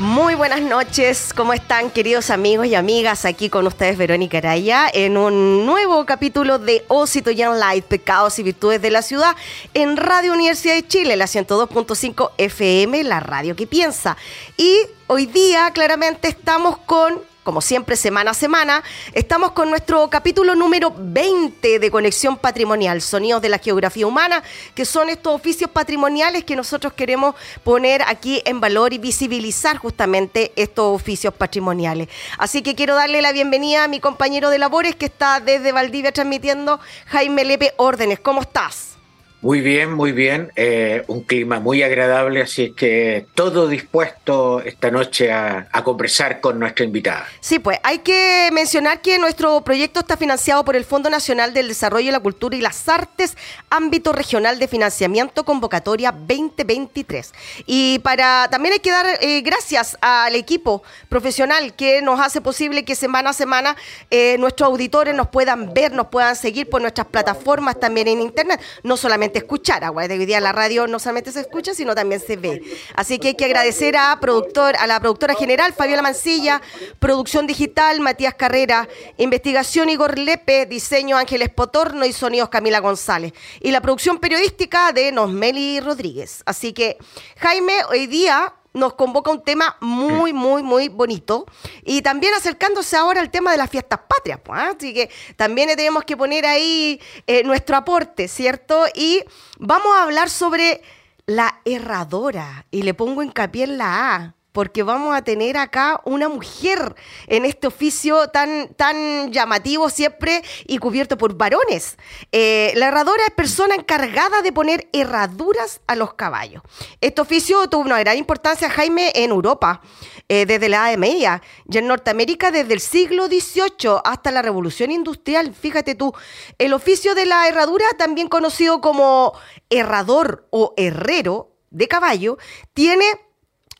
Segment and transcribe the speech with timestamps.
[0.00, 3.26] Muy buenas noches, ¿cómo están queridos amigos y amigas?
[3.26, 8.42] Aquí con ustedes Verónica Araya en un nuevo capítulo de Osito Young Light, Pecados y
[8.42, 9.36] Virtudes de la Ciudad
[9.74, 14.16] en Radio Universidad de Chile, la 102.5 FM, la radio que piensa.
[14.56, 14.74] Y
[15.06, 20.92] hoy día claramente estamos con como siempre, semana a semana, estamos con nuestro capítulo número
[20.96, 24.42] 20 de Conexión Patrimonial, Sonidos de la Geografía Humana,
[24.74, 30.52] que son estos oficios patrimoniales que nosotros queremos poner aquí en valor y visibilizar justamente
[30.56, 32.08] estos oficios patrimoniales.
[32.36, 36.12] Así que quiero darle la bienvenida a mi compañero de labores que está desde Valdivia
[36.12, 38.20] transmitiendo, Jaime Lepe Órdenes.
[38.20, 38.99] ¿Cómo estás?
[39.42, 40.52] Muy bien, muy bien.
[40.54, 46.58] Eh, un clima muy agradable, así es que todo dispuesto esta noche a, conversar con
[46.58, 47.26] nuestra invitada.
[47.40, 51.68] Sí, pues hay que mencionar que nuestro proyecto está financiado por el Fondo Nacional del
[51.68, 53.34] Desarrollo de la Cultura y las Artes,
[53.70, 57.32] ámbito regional de financiamiento, convocatoria 2023.
[57.64, 62.84] Y para también hay que dar eh, gracias al equipo profesional que nos hace posible
[62.84, 63.74] que semana a semana
[64.10, 68.60] eh, nuestros auditores nos puedan ver, nos puedan seguir por nuestras plataformas también en internet,
[68.82, 69.84] no solamente escuchar.
[69.84, 72.62] Agua de hoy día la radio no solamente se escucha, sino también se ve.
[72.94, 76.60] Así que hay que agradecer a, productor, a la productora general, Fabiola Mancilla,
[76.98, 83.32] producción digital, Matías Carrera, investigación Igor Lepe, diseño Ángeles Potorno y sonidos Camila González.
[83.60, 86.42] Y la producción periodística de Nosmeli Rodríguez.
[86.46, 86.98] Así que,
[87.38, 91.46] Jaime, hoy día nos convoca un tema muy, muy, muy bonito.
[91.84, 94.40] Y también acercándose ahora al tema de las fiestas patrias.
[94.42, 94.72] Pues, ¿ah?
[94.76, 98.84] Así que también tenemos que poner ahí eh, nuestro aporte, ¿cierto?
[98.94, 99.22] Y
[99.58, 100.82] vamos a hablar sobre
[101.26, 102.66] la erradora.
[102.70, 106.94] Y le pongo hincapié en la A porque vamos a tener acá una mujer
[107.26, 111.96] en este oficio tan, tan llamativo siempre y cubierto por varones.
[112.32, 116.62] Eh, la herradora es persona encargada de poner herraduras a los caballos.
[117.00, 119.80] Este oficio tuvo una gran importancia, Jaime, en Europa
[120.28, 124.90] eh, desde la Edad Media y en Norteamérica desde el siglo XVIII hasta la Revolución
[124.90, 125.54] Industrial.
[125.54, 126.12] Fíjate tú,
[126.58, 129.32] el oficio de la herradura, también conocido como
[129.70, 132.36] herrador o herrero de caballo,
[132.74, 133.04] tiene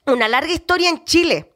[0.06, 1.52] una larga historia en Chile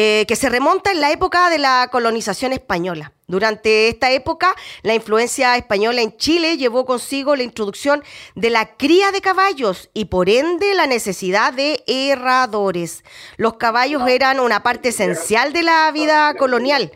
[0.00, 3.12] eh, que se remonta en la época de la colonización española.
[3.26, 8.04] Durante esta época, la influencia española en Chile llevó consigo la introducción
[8.36, 13.02] de la cría de caballos y por ende la necesidad de herradores.
[13.36, 16.92] Los caballos eran una parte esencial de la vida colonial.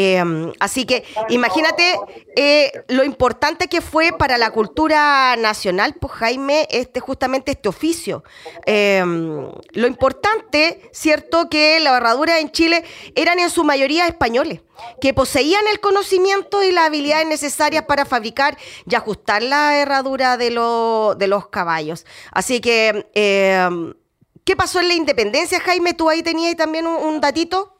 [0.00, 1.98] Em, así que imagínate
[2.36, 8.22] eh, lo importante que fue para la cultura nacional, pues Jaime, este, justamente este oficio.
[8.64, 12.84] Em, lo importante, cierto, que la herradura en Chile
[13.16, 14.60] eran en su mayoría españoles,
[15.00, 18.56] que poseían el conocimiento y las habilidades necesarias para fabricar
[18.88, 22.06] y ajustar la herradura de, de los caballos.
[22.30, 23.94] Así que, em,
[24.44, 25.92] ¿qué pasó en la independencia, Jaime?
[25.92, 27.77] ¿Tú ahí tenías también un datito?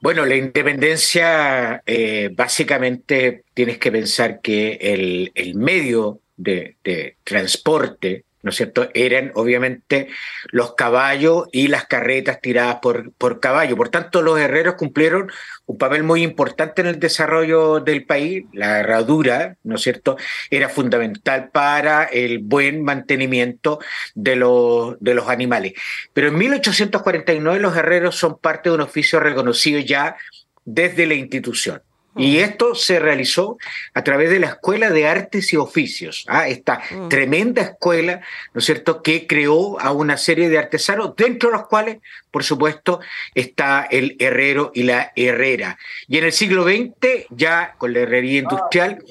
[0.00, 8.50] Bueno, la independencia eh, básicamente tienes que pensar que el, medio de, de, transporte ¿no
[8.50, 8.88] es cierto?
[8.94, 10.08] Eran obviamente
[10.50, 13.76] los caballos y las carretas tiradas por, por caballo.
[13.76, 15.30] Por tanto, los herreros cumplieron
[15.66, 18.44] un papel muy importante en el desarrollo del país.
[18.52, 20.16] La herradura, ¿no es cierto?,
[20.50, 23.78] era fundamental para el buen mantenimiento
[24.14, 25.74] de los, de los animales.
[26.12, 30.16] Pero en 1849 los herreros son parte de un oficio reconocido ya
[30.64, 31.82] desde la institución.
[32.16, 33.56] Y esto se realizó
[33.94, 36.48] a través de la Escuela de Artes y Oficios, ¿ah?
[36.48, 37.08] esta mm.
[37.08, 38.20] tremenda escuela,
[38.52, 41.98] ¿no es cierto?, que creó a una serie de artesanos, dentro de los cuales,
[42.30, 43.00] por supuesto,
[43.34, 45.78] está el herrero y la herrera.
[46.08, 49.04] Y en el siglo XX, ya con la herrería industrial,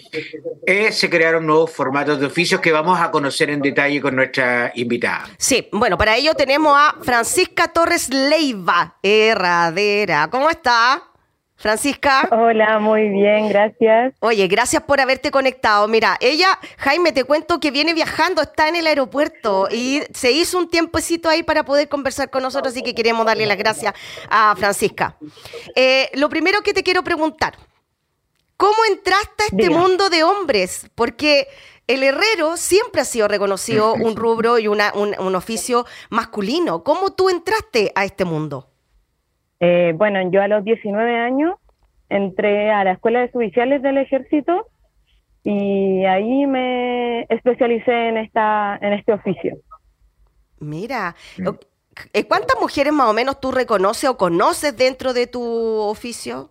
[0.66, 4.72] eh, se crearon nuevos formatos de oficios que vamos a conocer en detalle con nuestra
[4.76, 5.30] invitada.
[5.38, 10.30] Sí, bueno, para ello tenemos a Francisca Torres Leiva, herradera.
[10.30, 11.09] ¿Cómo está?
[11.60, 12.30] Francisca.
[12.32, 14.14] Hola, muy bien, gracias.
[14.22, 15.90] Oye, gracias por haberte conectado.
[15.90, 20.58] Mira, ella, Jaime, te cuento que viene viajando, está en el aeropuerto y se hizo
[20.58, 23.94] un tiempecito ahí para poder conversar con nosotros, así que queremos darle las gracias
[24.30, 25.18] a Francisca.
[25.76, 27.58] Eh, lo primero que te quiero preguntar,
[28.56, 30.90] ¿cómo entraste a este mundo de hombres?
[30.96, 31.50] Porque
[31.88, 36.86] el herrero siempre ha sido reconocido un rubro y una, un, un oficio masculino.
[36.86, 38.69] ¿Cómo tú entraste a este mundo?
[39.60, 41.56] Eh, bueno, yo a los 19 años
[42.08, 44.68] entré a la Escuela de Suboficiales del Ejército
[45.44, 49.58] y ahí me especialicé en, esta, en este oficio.
[50.60, 51.16] Mira,
[52.14, 56.50] eh, ¿cuántas mujeres más o menos tú reconoces o conoces dentro de tu oficio?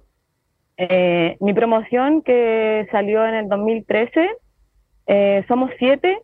[0.77, 4.29] Eh, mi promoción que salió en el 2013,
[5.49, 6.19] somos siete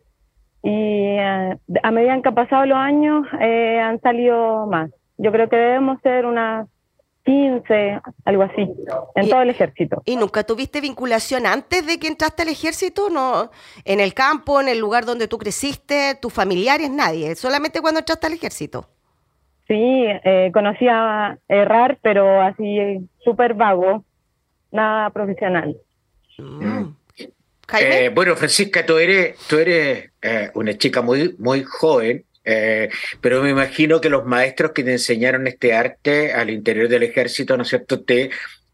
[0.61, 4.91] y a medida que han pasado los años han salido más.
[5.17, 6.67] Yo creo que debemos ser unas
[7.25, 8.69] 15, algo así,
[9.15, 10.01] en todo el ejército.
[10.05, 13.09] ¿Y nunca tuviste vinculación antes de que entraste al ejército?
[13.09, 13.49] no
[13.83, 18.27] En el campo, en el lugar donde tú creciste, tus familiares, nadie, solamente cuando entraste
[18.27, 18.87] al ejército.
[19.67, 24.03] Sí, eh, conocía errar, pero así súper vago,
[24.71, 25.75] nada profesional.
[26.37, 26.89] Mm.
[27.79, 32.89] Eh, bueno, Francisca, tú eres, tú eres eh, una chica muy, muy joven eh,
[33.21, 37.57] pero me imagino que los maestros que te enseñaron este arte al interior del ejército,
[37.57, 38.29] ¿no es cierto?, te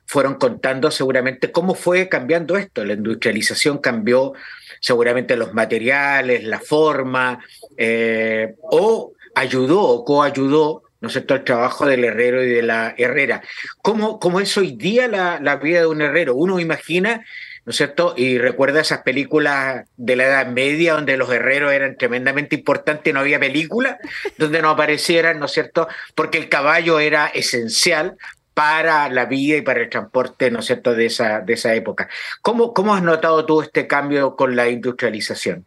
[0.06, 2.84] fueron contando seguramente cómo fue cambiando esto.
[2.84, 4.34] La industrialización cambió
[4.82, 7.40] seguramente los materiales, la forma,
[7.78, 12.94] eh, o ayudó o coayudó, ¿no es cierto?, el trabajo del herrero y de la
[12.98, 13.42] herrera.
[13.82, 16.36] ¿Cómo, cómo es hoy día la, la vida de un herrero?
[16.36, 17.26] Uno imagina
[17.66, 18.14] ¿no es cierto?
[18.18, 23.20] Y recuerda esas películas de la Edad Media donde los herreros eran tremendamente importantes no
[23.20, 23.98] había película
[24.38, 25.88] donde no aparecieran, ¿no es cierto?
[26.16, 28.18] Porque el caballo era esencial
[28.54, 32.10] para la vida y para el transporte, ¿no es cierto?, de esa, de esa época.
[32.42, 35.66] ¿Cómo, ¿Cómo has notado tú este cambio con la industrialización?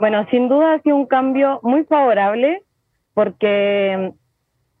[0.00, 2.62] Bueno, sin duda ha sido un cambio muy favorable
[3.12, 4.12] porque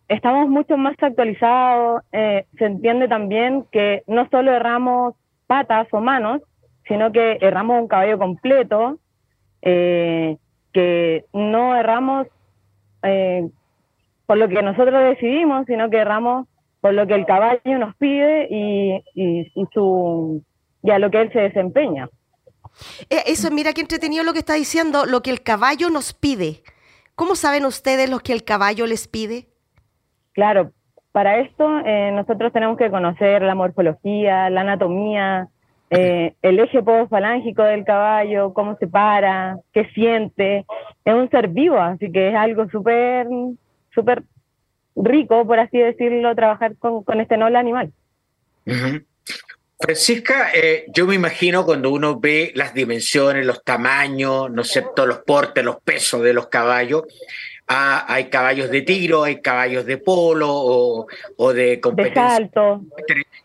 [0.08, 2.02] estamos mucho más actualizados.
[2.12, 5.14] Eh, se entiende también que no solo erramos
[5.50, 6.40] patas o manos,
[6.86, 9.00] sino que erramos un caballo completo,
[9.62, 10.36] eh,
[10.72, 12.28] que no erramos
[13.02, 13.50] eh,
[14.26, 16.46] por lo que nosotros decidimos, sino que erramos
[16.80, 20.40] por lo que el caballo nos pide y, y, su,
[20.84, 22.08] y a lo que él se desempeña.
[23.10, 26.62] Eh, eso, mira qué entretenido lo que está diciendo, lo que el caballo nos pide.
[27.16, 29.48] ¿Cómo saben ustedes lo que el caballo les pide?
[30.32, 30.70] Claro,
[31.12, 35.48] para esto eh, nosotros tenemos que conocer la morfología, la anatomía,
[35.90, 40.64] eh, el eje podofalángico del caballo, cómo se para, qué siente.
[41.04, 43.26] Es un ser vivo, así que es algo súper,
[43.92, 44.22] súper
[44.94, 47.92] rico, por así decirlo, trabajar con, este noble animal.
[49.80, 55.08] Francisca, eh, yo me imagino cuando uno ve las dimensiones, los tamaños, no sé, todos
[55.08, 57.02] los portes, los pesos de los caballos,
[57.72, 62.22] hay caballos de tiro, hay caballos de polo o, de competencia.
[62.22, 62.82] De salto.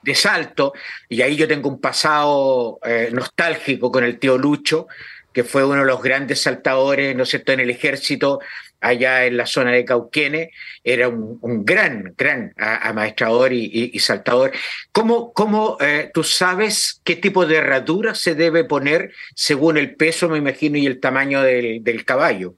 [0.02, 0.74] De salto.
[1.10, 4.88] Y ahí yo tengo un pasado eh, nostálgico con el tío Lucho,
[5.32, 8.40] que fue uno de los grandes saltadores, ¿no es cierto?, en el ejército
[8.82, 10.52] allá en la zona de Cauquene,
[10.84, 14.52] era un, gran, gran amaestrador y, saltador.
[14.92, 20.30] ¿Cómo, cómo eh, tú sabes qué tipo de herradura se debe poner según el peso,
[20.30, 22.56] me imagino, y el tamaño del caballo?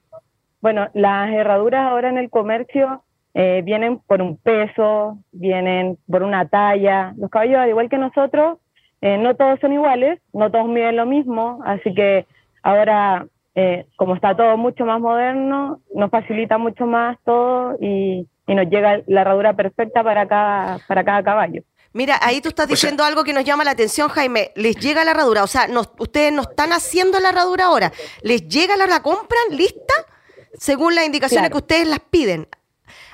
[0.60, 6.48] Bueno, las herraduras ahora en el comercio eh, vienen por un peso, vienen por una
[6.48, 7.14] talla.
[7.16, 8.58] Los caballos, al igual que nosotros,
[9.00, 12.26] eh, no todos son iguales, no todos miden lo mismo, así que
[12.62, 18.66] ahora, eh, como está todo mucho más moderno, nos facilita mucho más todo y, nos
[18.70, 21.62] llega la herradura perfecta para cada, para cada caballo.
[21.92, 24.52] Mira, ahí tú estás diciendo algo que nos llama la atención, Jaime.
[24.56, 27.92] Les llega la herradura, o sea, ustedes no están haciendo la herradura ahora.
[28.22, 29.92] ¿Les llega la, la compran lista?
[30.54, 32.46] Según las indicaciones que ustedes las piden.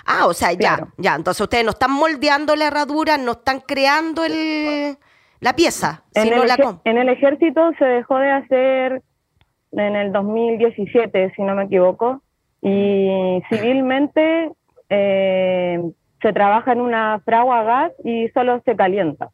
[0.07, 1.15] Ah, o sea, ya, ya.
[1.15, 4.97] Entonces ustedes no están moldeando la herradura, no están creando el,
[5.41, 9.03] la pieza, en sino el, la En el ejército se dejó de hacer
[9.73, 12.23] en el 2017, si no me equivoco,
[12.63, 14.51] y civilmente
[14.89, 15.83] eh,
[16.23, 19.31] se trabaja en una fragua a gas y solo se calienta.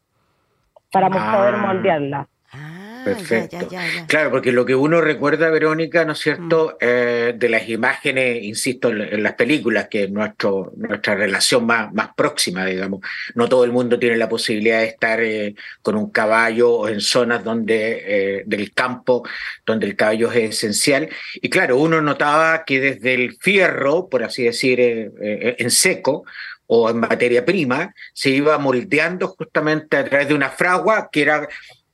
[0.93, 2.29] para poder moldearla.
[2.53, 3.69] Ah, Perfecto.
[4.07, 6.77] Claro, porque lo que uno recuerda, Verónica, ¿no es cierto?, mm.
[6.81, 12.11] eh, de las imágenes, insisto, en, las películas, que es nuestro, nuestra relación más, más
[12.15, 13.01] próxima, digamos.
[13.35, 17.01] No todo el mundo tiene la posibilidad de estar eh, con un caballo o en
[17.01, 19.23] zonas donde, eh, del campo
[19.65, 21.09] donde el caballo es esencial.
[21.35, 26.25] Y claro, uno notaba que desde el fierro, por así decir, en seco,
[26.73, 31.49] o en materia prima, se iba moldeando justamente a través de una fragua que era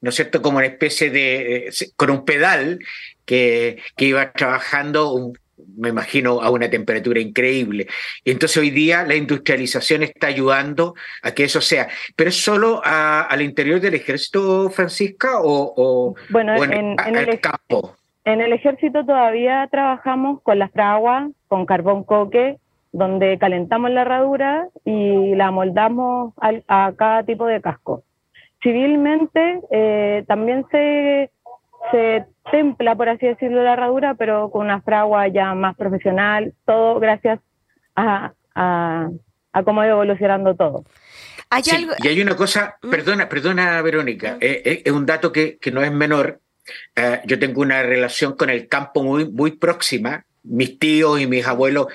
[0.06, 2.78] ¿no es cierto?, como una especie de, con un pedal
[3.24, 5.32] que, que iba trabajando,
[5.76, 7.88] me imagino, a una temperatura increíble.
[8.24, 11.88] Y entonces hoy día la industrialización está ayudando a que eso sea.
[12.14, 17.96] ¿Pero es solo al interior del ejército, Francisca, o, bueno, en, el, campo?
[18.24, 22.58] En el ejército todavía trabajamos con las fraguas, con carbón coque,
[22.92, 26.32] donde calentamos la herradura y la moldamos
[26.68, 28.05] a cada tipo de casco.
[28.66, 31.30] Civilmente eh, también se,
[31.92, 36.98] se templa, por así decirlo, la herradura, pero con una fragua ya más profesional, todo
[36.98, 37.38] gracias
[37.94, 39.08] a, a,
[39.64, 40.84] cómo ha ido evolucionando todo.
[42.02, 42.90] Y hay una cosa, ¿Mm?
[42.90, 44.38] perdona, perdona Verónica, ¿Mm?
[44.40, 46.40] eh, eh, es un dato que, que, no es menor.
[47.24, 50.24] yo tengo una relación con el campo muy, muy próxima.
[50.42, 51.86] Mis tíos y mis abuelos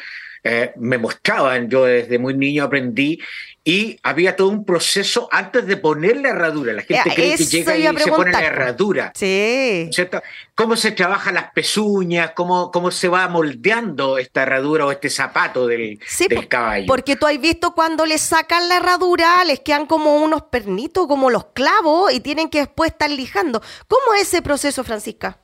[0.78, 3.20] me mostraban, yo desde muy niño aprendí
[3.64, 6.74] y había todo un proceso antes de poner la herradura.
[6.74, 9.12] La gente cree que llega y se pone la herradura.
[9.14, 9.88] Sí.
[9.92, 10.22] ¿cierto?
[10.56, 12.32] ¿Cómo se trabajan las pezuñas?
[12.32, 16.86] ¿Cómo, ¿Cómo se va moldeando esta herradura o este zapato del, del caballo?
[16.88, 21.30] Porque tú has visto cuando le sacan la herradura, les quedan como unos pernitos, como
[21.30, 23.62] los clavos, y tienen que después estar lijando.
[23.88, 25.38] ¿Cómo es ese proceso, Francisca?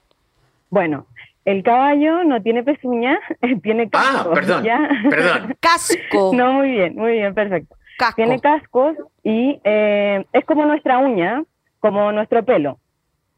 [0.70, 1.06] Bueno,
[1.46, 3.20] el caballo no tiene pezuñas,
[3.64, 4.30] tiene ah, casco.
[4.32, 4.64] Ah, perdón,
[5.10, 5.58] perdón.
[5.60, 6.32] Casco.
[6.34, 7.78] No, muy bien, muy bien, perfecto.
[8.16, 11.44] Tiene cascos y eh, es como nuestra uña,
[11.80, 12.78] como nuestro pelo.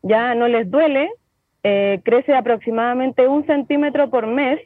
[0.01, 1.09] Ya no les duele,
[1.63, 4.59] eh, crece aproximadamente un centímetro por mes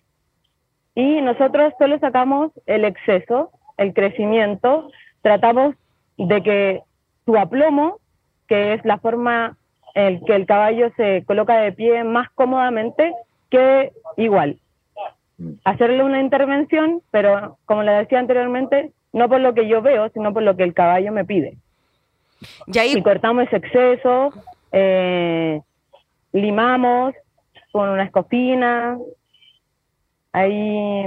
[0.95, 4.89] y nosotros solo sacamos el exceso, el crecimiento,
[5.21, 5.75] tratamos
[6.17, 6.81] de que
[7.25, 7.99] su aplomo,
[8.47, 9.57] que es la forma
[9.95, 13.13] en que el caballo se coloca de pie más cómodamente,
[13.49, 14.57] quede igual.
[15.37, 15.53] Mm.
[15.63, 20.33] Hacerle una intervención, pero como le decía anteriormente, no por lo que yo veo, sino
[20.33, 21.57] por lo que el caballo me pide.
[22.67, 24.33] Y, cortamos ese exceso,
[24.71, 25.61] eh,
[26.33, 27.13] limamos
[27.71, 28.97] con una escopina,
[30.33, 31.05] ahí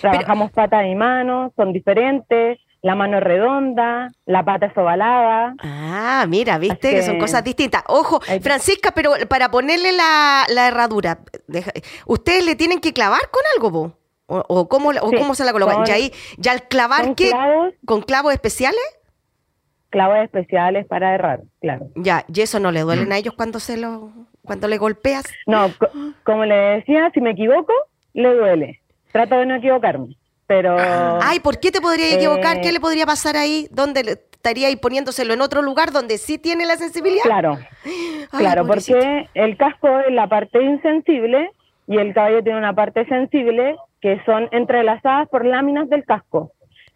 [0.00, 5.54] trabajamos patas y manos, son diferentes, la mano es redonda, la pata es ovalada.
[5.62, 7.84] Ah, mira, viste que, son cosas distintas.
[7.86, 11.20] Ojo, Francisca, pero para ponerle la, herradura,
[12.06, 13.92] ¿ustedes le tienen que clavar con algo, vos?
[14.48, 15.84] ¿O, cómo, o cómo se la colocan?
[15.84, 17.30] ¿Ya, ahí, ¿Ya al clavar qué?
[17.84, 18.80] ¿Con clavos especiales?
[19.90, 21.88] Clavos especiales para errar, claro.
[21.96, 23.12] Ya, ¿y eso no le duelen mm.
[23.12, 24.10] a ellos cuando se lo
[24.44, 25.24] cuando le golpeas?
[25.46, 25.70] No,
[26.24, 27.72] como le decía, si me equivoco,
[28.14, 28.80] le duele.
[29.12, 30.76] Trato de no equivocarme, pero...
[30.78, 31.20] Ah.
[31.22, 32.62] Ay, ¿por qué te podría equivocar?
[32.62, 33.68] ¿Qué eh, le podría pasar ahí?
[33.70, 34.00] ¿Dónde
[34.32, 37.24] estaría ahí poniéndoselo en otro lugar donde sí tiene la sensibilidad?
[37.24, 37.58] Claro,
[38.30, 41.50] claro, porque el casco es la parte insensible
[41.86, 46.52] y el caballo tiene una parte sensible que son entrelazadas por láminas del casco.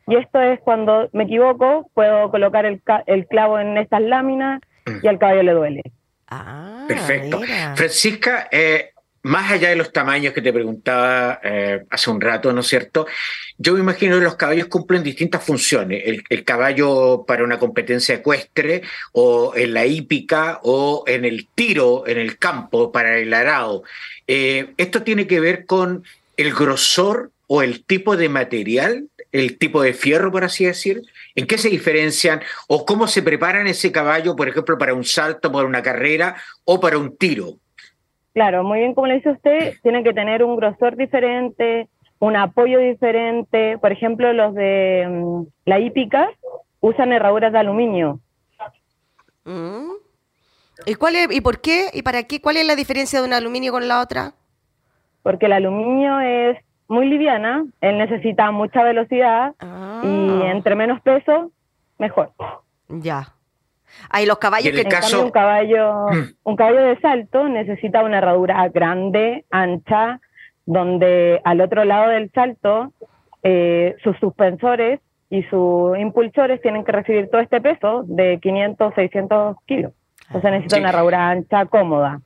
[0.07, 2.81] Y esto es cuando me equivoco, puedo colocar el,
[3.27, 4.61] clavo en estas láminas
[5.03, 5.83] y al caballo le duele.
[6.29, 7.41] Ah, Perfecto.
[7.75, 8.91] Francisca, eh,
[9.27, 13.09] más allá de los tamaños que te preguntaba eh, hace un rato, ¿no es cierto?
[13.59, 16.23] Yo me imagino que los caballos cumplen distintas funciones.
[16.31, 22.19] El, caballo para una competencia ecuestre, o en la hípica, o en el tiro, en
[22.19, 23.83] el campo, para el arado.
[24.29, 26.05] Eh, esto tiene que ver con
[26.37, 31.03] el grosor o el tipo de material, el tipo de fierro, por así decir?
[31.35, 35.51] ¿En qué se diferencian o cómo se preparan ese caballo, por ejemplo, para un salto,
[35.51, 37.59] para una carrera o para un tiro?
[38.37, 41.89] Claro, muy bien, como le dice usted, tiene que tener un grosor diferente,
[42.19, 43.79] un apoyo diferente.
[43.79, 46.29] Por ejemplo, los de mm, la hípica
[46.81, 48.21] usan herraduras de aluminio.
[49.45, 49.91] Mm.
[50.85, 51.87] ¿Y, cuál es, ¿Y por qué?
[51.95, 52.41] ¿Y para qué?
[52.41, 54.35] ¿Cuál es la diferencia de un aluminio con la otra?
[55.27, 60.53] porque el aluminio es muy liviana, él necesita mucha velocidad y ah.
[60.53, 61.51] entre menos peso,
[61.99, 62.31] mejor.
[62.87, 63.35] Ya.
[64.11, 64.85] Hay los caballos que...
[64.85, 65.25] caso...
[65.25, 66.35] un, caballo, mm.
[66.45, 70.21] un caballo de salto necesita una herradura grande, ancha,
[70.65, 72.93] donde al otro lado del salto
[73.43, 75.01] eh, sus suspensores
[75.31, 79.93] y sus impulsores tienen que recibir todo este peso de 500, 600 kilos.
[80.27, 82.21] Entonces necesita una herradura ancha, cómoda.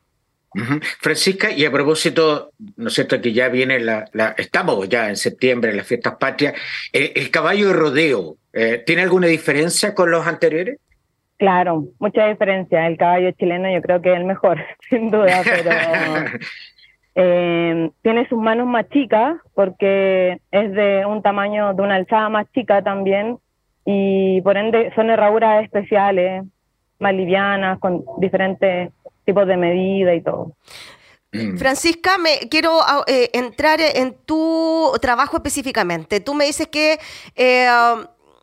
[1.00, 4.04] Francisca, y a propósito, ¿no es cierto?, que ya viene la,
[4.36, 6.54] estamos ya en septiembre, en las fiestas patrias,
[6.92, 10.78] eh, ¿el, caballo de rodeo, eh, ¿tiene alguna diferencia con los anteriores?
[11.40, 12.86] Claro, mucha diferencia.
[12.86, 14.58] El caballo chileno yo creo que es el mejor,
[14.90, 15.70] sin duda, pero
[17.14, 22.46] eh, tiene sus manos más chicas porque es de un tamaño, de una alzada más
[22.52, 23.38] chica también
[23.86, 26.44] y por ende son herraduras especiales,
[26.98, 28.92] más livianas, con diferentes
[29.24, 30.52] tipos de medida y todo.
[31.32, 31.56] Mm.
[31.56, 36.20] Francisca, me quiero ah, eh, entrar en tu trabajo específicamente.
[36.20, 36.98] Tú me dices que
[37.34, 37.66] eh,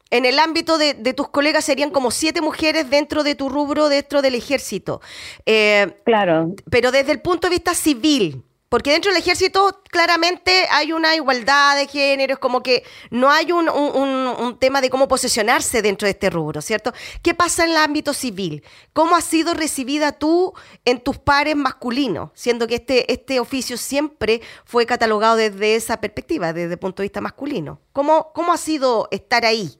[0.09, 4.21] en el ámbito de, tus colegas serían como siete mujeres dentro de tu rubro, dentro
[4.21, 5.01] del ejército.
[5.45, 6.53] Eh, claro.
[6.69, 11.77] Pero desde el punto de vista civil, porque dentro del ejército claramente hay una igualdad
[11.77, 16.29] de género, es como que no hay un, tema de cómo posicionarse dentro de este
[16.29, 16.93] rubro, ¿cierto?
[17.21, 18.63] ¿Qué pasa en el ámbito civil?
[18.91, 24.41] ¿Cómo has sido recibida tú en tus pares masculinos, siendo que este, este oficio siempre
[24.65, 27.79] fue catalogado desde esa perspectiva, desde el punto de vista masculino?
[27.93, 29.79] ¿Cómo, cómo ha sido estar ahí?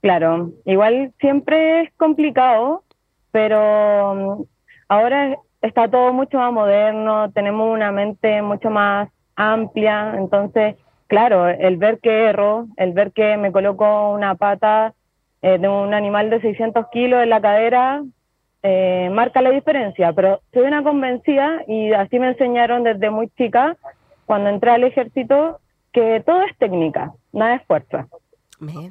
[0.00, 2.84] Claro, igual siempre es complicado,
[3.32, 4.42] pero mm,
[4.88, 11.76] ahora está todo mucho más moderno, tenemos una mente mucho más amplia, entonces, claro, el
[11.76, 14.94] ver que erro, el ver que me coloco una pata
[15.42, 18.02] eh, de un animal de 600 kilos en la cadera,
[18.62, 23.76] eh, marca la diferencia, pero soy una convencida y así me enseñaron desde muy chica,
[24.26, 25.60] cuando entré al ejército,
[25.92, 28.06] que todo es técnica, nada es fuerza.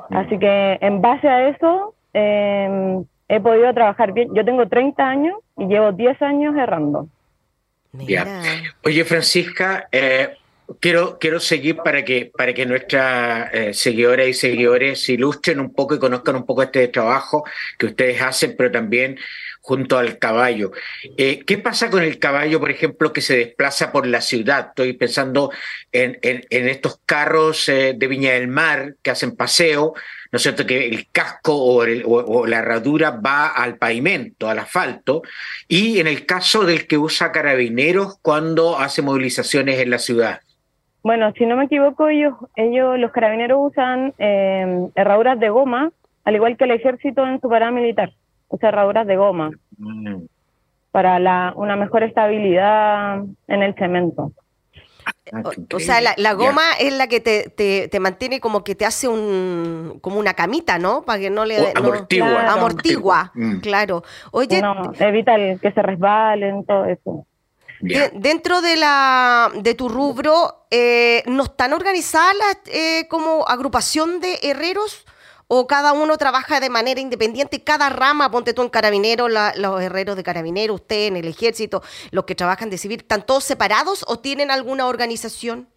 [0.10, 4.34] Así que en base a eso em, he podido trabajar bien.
[4.34, 7.08] Yo tengo 30 años y llevo 10 años errando.
[8.84, 10.36] Oye, Francisca, eh,
[10.80, 15.74] quiero, quiero seguir para que, para que nuestras eh, seguidoras y seguidores se ilustren un
[15.74, 17.44] poco y conozcan un poco este trabajo
[17.78, 19.18] que ustedes hacen, pero también
[19.70, 20.72] junto al caballo.
[21.16, 24.70] Eh, ¿Qué pasa con el caballo, por ejemplo, que se desplaza por la ciudad?
[24.70, 25.52] Estoy pensando
[25.92, 26.18] en,
[26.50, 29.94] estos carros eh, de Viña del Mar que hacen paseo,
[30.32, 30.66] ¿no es cierto?
[30.66, 35.22] Que el casco o, la herradura va al pavimento, al asfalto,
[35.68, 40.40] y en el caso del que usa carabineros cuando hace movilizaciones en la ciudad.
[41.04, 45.92] Bueno, si no me equivoco, ellos, ellos los carabineros usan eh, herraduras de goma,
[46.24, 48.14] al igual que el ejército en su paramilitar
[48.58, 50.16] cerraduras de goma mm.
[50.92, 54.32] para la, una mejor estabilidad en el cemento.
[55.32, 57.50] Ah, o, sea, la, goma es la que te,
[57.88, 61.04] te, mantiene como que te hace un como una camita, ¿no?
[61.04, 62.52] Para que no le amortigua.
[62.52, 63.60] amortigua, mm.
[63.60, 64.04] claro.
[64.32, 64.62] Oye,
[65.00, 67.26] evita el, que se resbalen, todo eso.
[68.14, 75.06] dentro de la de tu rubro, eh, ¿no están organizadas eh, como agrupación de herreros?
[75.52, 80.16] O cada uno trabaja de manera independiente, cada rama, ponte tú en carabinero, los herreros
[80.16, 81.82] de carabinero, usted en el ejército,
[82.12, 85.68] los que trabajan de civil, ¿están todos separados o tienen alguna organización?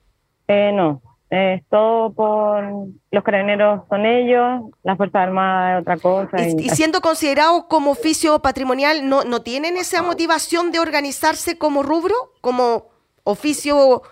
[0.47, 2.63] Eh, no, es todo por
[3.11, 6.37] los carabineros son ellos, las Fuerzas Armadas es otra cosa.
[6.43, 12.15] Y, siendo considerados como oficio patrimonial, ¿no, ¿no tienen esa motivación de organizarse como rubro,
[12.43, 12.91] como
[13.25, 14.03] oficio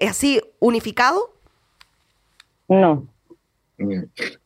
[0.00, 1.34] así unificado?
[2.68, 3.06] No.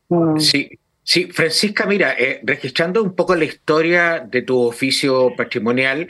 [0.08, 0.38] Mm.
[0.38, 0.70] Sí,
[1.02, 6.08] sí, Francisca, mira, eh, registrando un poco la historia de tu oficio patrimonial,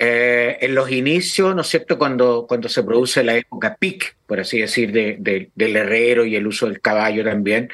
[0.00, 4.38] eh, en los inicios, ¿no es cierto?, cuando, cuando se produce la época PIC, por
[4.38, 7.68] así decir, del herrero y el uso del caballo también,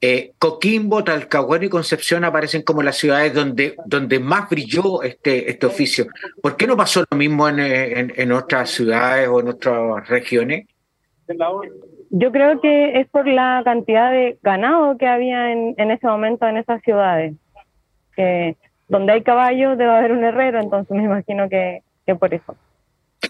[0.00, 5.66] eh, Coquimbo, Talcahuano y Concepción aparecen como las ciudades donde, donde más brilló este, este
[5.66, 6.06] oficio.
[6.40, 10.66] ¿Por qué no pasó lo mismo en, en, en otras ciudades o en otras regiones?
[12.10, 16.46] Yo creo que es por la cantidad de ganado que había en, en ese momento
[16.46, 17.34] en esas ciudades.
[18.14, 18.56] Que
[18.88, 22.56] donde hay caballos debe haber un herrero, entonces me imagino que, que por eso.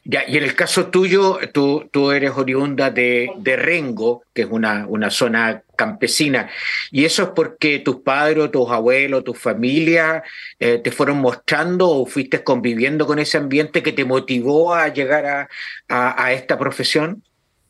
[0.04, 4.86] Ya, y en el caso tuyo, tú, tú eres oriunda de, Rengo, que es una,
[4.86, 6.48] una zona campesina,
[6.90, 10.22] y eso es porque tus padres, tus abuelos, tu familia
[10.58, 15.26] eh, te fueron mostrando o fuiste conviviendo con ese ambiente que te motivó a llegar
[15.26, 17.22] a, a esta profesión.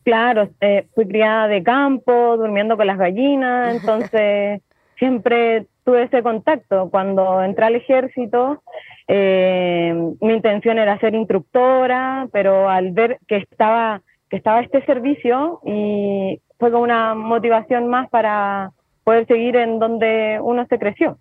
[0.04, 4.62] Claro, eh, fui criada de campo, durmiendo con las gallinas, entonces
[4.98, 6.88] siempre tuve ese contacto.
[6.90, 8.62] Cuando entré al ejército,
[9.08, 15.60] eh, mi intención era ser instructora, pero al ver que estaba, que estaba este servicio
[15.64, 18.72] y fue como una motivación más para
[19.04, 21.18] poder seguir en donde uno se creció.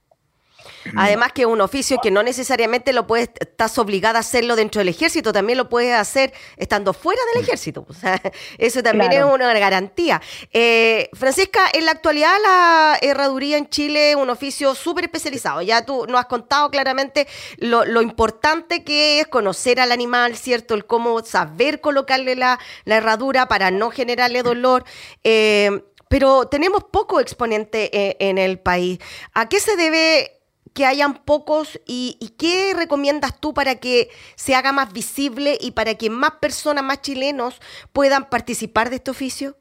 [0.95, 4.79] Además que es un oficio que no necesariamente lo puedes, estás obligada a hacerlo dentro
[4.79, 7.85] del ejército, también lo puedes hacer estando fuera del ejército.
[8.57, 10.21] eso también es una garantía.
[10.51, 15.61] Eh, Francisca, en la actualidad la herraduría en Chile es un oficio súper especializado.
[15.61, 20.73] Ya tú nos has contado claramente lo, importante que es conocer al animal, ¿cierto?
[20.73, 24.83] El cómo saber colocarle la, herradura para no generarle dolor.
[25.23, 28.99] Eh, pero tenemos poco exponente eh, en el país.
[29.33, 30.38] ¿A qué se debe
[30.73, 35.95] que hayan pocos y, qué recomiendas tú para que se haga más visible y para
[35.95, 37.59] que más personas, más chilenos
[37.93, 39.55] puedan participar de este oficio?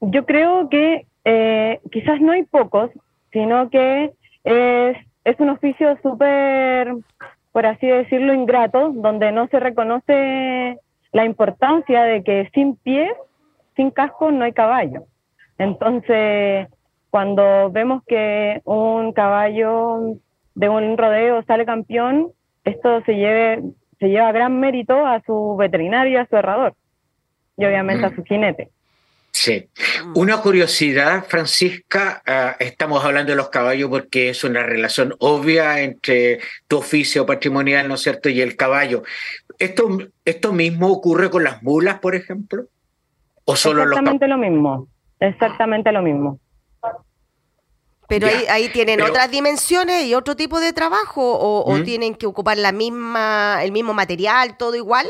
[0.00, 2.90] Yo creo que eh, quizás no hay pocos,
[3.32, 4.12] sino que
[4.44, 6.94] es, es un oficio súper,
[7.52, 10.78] por así decirlo, ingrato, donde no se reconoce
[11.12, 13.12] la importancia de que sin pies,
[13.76, 15.04] sin casco, no hay caballo.
[15.58, 16.68] Entonces,
[17.12, 20.16] cuando vemos que un caballo
[20.54, 22.32] de un rodeo sale campeón,
[22.64, 23.62] esto se, lleve,
[24.00, 26.74] se lleva gran mérito a su veterinario, a su herrador
[27.58, 28.70] y obviamente a su jinete.
[29.30, 29.68] Sí.
[30.14, 36.38] Una curiosidad, Francisca, ah, estamos hablando de los caballos porque es una relación obvia entre
[36.66, 39.02] tu oficio patrimonial, ¿no es cierto?, y el caballo.
[39.58, 42.68] ¿Esto, esto mismo ocurre con las mulas, por ejemplo?
[43.44, 44.88] ¿O solo Exactamente lo mismo,
[45.20, 46.38] exactamente lo mismo.
[48.08, 51.84] Pero ahí, tienen otras dimensiones y otro tipo de trabajo o, ¿Mm?
[51.84, 55.06] tienen que ocupar la misma, el mismo material, todo igual.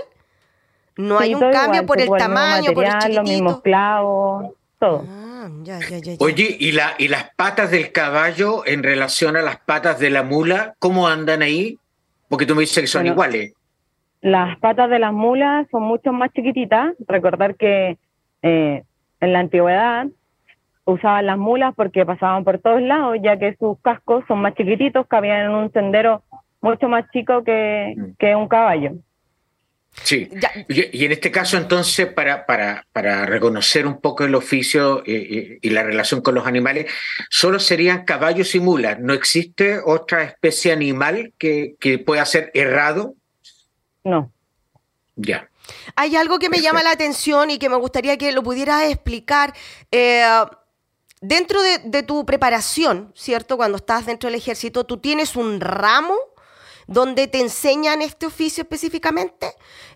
[0.97, 3.23] No hay un cambio por el tamaño, por el chiquitito.
[3.23, 5.05] Los mismos clavos, todo.
[5.09, 5.49] Ah,
[6.21, 10.23] Oye, ¿y, la, ¿y las patas del caballo en relación a las patas de la
[10.23, 11.79] mula, cómo andan ahí?
[12.29, 13.53] Porque tú me dices que son iguales.
[14.21, 16.95] Las patas de las mulas son mucho más chiquititas.
[17.09, 17.99] Recordar que
[18.43, 18.85] eh,
[19.21, 20.07] en la antigüedad
[20.85, 25.07] usaban las mulas porque pasaban por todos lados, ya que sus cascos son más chiquititos,
[25.07, 26.23] cabían en un sendero
[26.61, 28.37] mucho más chico que, mm.
[28.37, 28.93] un caballo.
[30.05, 30.31] Sí,
[30.69, 35.83] y, en este caso entonces, para, para, para reconocer un poco el oficio y, la
[35.83, 36.91] relación con los animales,
[37.29, 38.99] solo serían caballos y mulas.
[39.01, 43.15] ¿No existe otra especie animal que, que pueda ser errado?
[44.03, 44.33] No.
[45.15, 45.51] Ya.
[45.95, 49.53] Hay algo que me llama la atención y que me gustaría que lo pudieras explicar.
[49.91, 50.25] Eh,
[51.23, 53.57] dentro de, tu preparación, ¿cierto?
[53.57, 56.17] Cuando estás dentro del ejército, tú tienes un ramo
[56.89, 59.55] donde te enseñan este oficio específicamente.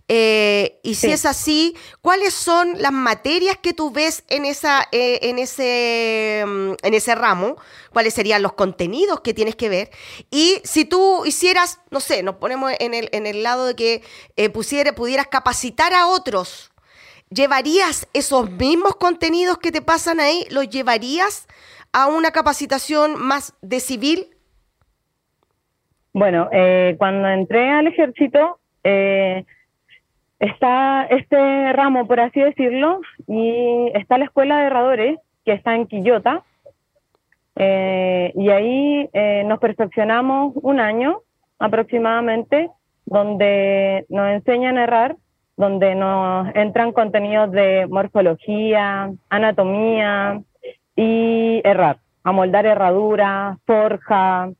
[0.08, 5.18] Eh, y si es así, ¿cuáles son las materias que tú ves en, esa, eh,
[5.22, 7.56] en, ese, mm, en ese ramo?
[7.92, 9.90] ¿Cuáles serían los contenidos que tienes que ver?
[10.30, 14.02] Y si tú hicieras, no sé, nos ponemos en el, en el lado de que
[14.36, 16.70] eh, pudieras capacitar a otros
[17.30, 21.48] ¿Llevarías esos mismos contenidos que te pasan ahí, los llevarías
[21.92, 24.26] a una capacitación más de civil?
[26.12, 29.44] Bueno, eh, cuando entré al ejército, eh,
[30.38, 35.88] está este ramo, por así decirlo, y está la escuela de herradores, que está en
[35.88, 36.44] Quillota,
[37.56, 39.10] eh, y ahí
[39.46, 41.22] nos perfeccionamos un año
[41.58, 42.70] aproximadamente,
[43.04, 45.16] donde nos enseñan a errar
[45.57, 50.42] donde nos entran contenidos de morfología, anatomía
[50.95, 54.51] y errar, amoldar herradura, forja,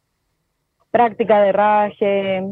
[0.91, 2.43] práctica de herraje,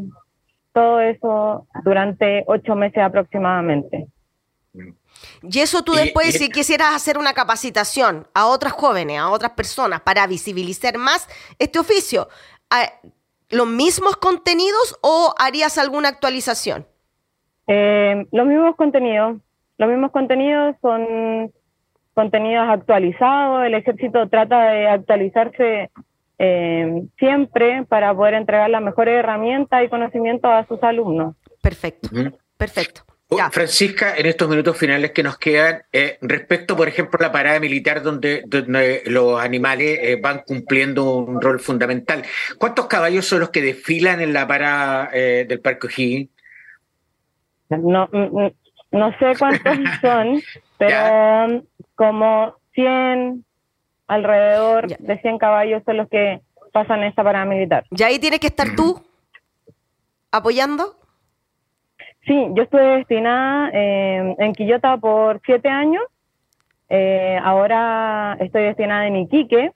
[0.73, 4.07] todo eso durante ocho meses aproximadamente.
[5.41, 10.01] Y eso tú después, si quisieras hacer una capacitación a otras jóvenes, a otras personas,
[10.01, 11.27] para visibilizar más
[11.57, 12.27] este oficio,
[13.49, 16.85] ¿los mismos contenidos o harías alguna actualización?
[17.67, 19.37] Eh, los mismos contenidos,
[19.77, 21.51] los mismos contenidos son
[22.13, 25.89] contenidos actualizados, el ejército trata de actualizarse
[26.37, 31.35] eh, siempre para poder entregar las mejores herramientas y conocimientos a sus alumnos.
[31.61, 32.09] Perfecto,
[32.57, 33.01] perfecto.
[33.27, 37.31] Oh, Francisca, en estos minutos finales que nos quedan, eh, respecto, por ejemplo, a la
[37.31, 38.43] parada militar donde,
[39.07, 42.23] los animales van cumpliendo un rol fundamental,
[42.59, 46.34] ¿cuántos caballos son los que desfilan en la parada del Parque O'Higgins?
[47.69, 48.51] No, mm, mm,
[48.91, 50.41] no sé cuántos son,
[50.77, 51.63] pero
[51.95, 53.43] como 100,
[54.07, 57.85] alrededor de 100 caballos son los que pasan esta parada militar.
[57.91, 59.01] ¿Y ahí tienes que estar tú
[60.31, 60.95] apoyando?
[62.25, 66.03] Sí, yo estuve destinada eh, en Quillota por siete años.
[66.89, 69.71] Eh, ahora estoy destinada en Iquique.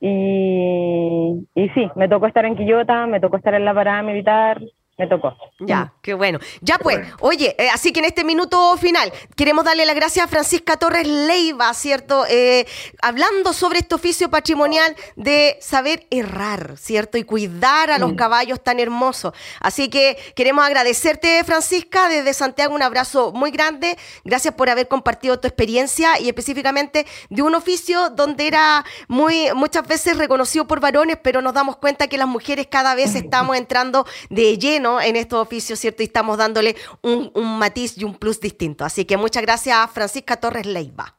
[0.00, 4.60] Y, y sí, me tocó estar en Quillota, me tocó estar en la parada militar,
[4.98, 5.36] me tocó.
[5.60, 6.38] Ya, qué bueno.
[6.62, 10.28] Ya pues, oye, eh, así que en este minuto final queremos darle las gracias a
[10.28, 12.24] Francisca Torres Leiva, ¿cierto?
[12.30, 12.66] Eh,
[13.02, 17.18] hablando sobre este oficio patrimonial de saber errar, ¿cierto?
[17.18, 19.34] Y cuidar a los caballos tan hermosos.
[19.60, 23.98] Así que queremos agradecerte, Francisca, desde Santiago un abrazo muy grande.
[24.24, 29.86] Gracias por haber compartido tu experiencia y específicamente de un oficio donde era muy muchas
[29.86, 34.06] veces reconocido por varones, pero nos damos cuenta que las mujeres cada vez estamos entrando
[34.30, 36.02] de lleno en estos oficios, ¿cierto?
[36.02, 38.84] Y estamos dándole un, un matiz y un plus distinto.
[38.84, 41.14] Así que muchas gracias, Francisca Torres Leiva.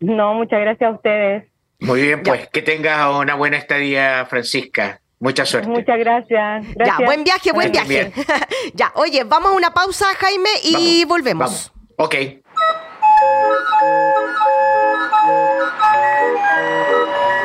[0.00, 1.44] No, muchas gracias a ustedes.
[1.80, 5.00] Muy bien, pues que tengas una buena estadía, Francisca.
[5.18, 5.68] Mucha suerte.
[5.68, 6.66] Muchas gracias.
[6.84, 8.12] Ya, buen viaje, buen viaje.
[8.74, 11.44] ya, oye, vamos a una pausa, Jaime, y volvemos.
[11.46, 11.72] Vamos.
[11.96, 12.14] Ok.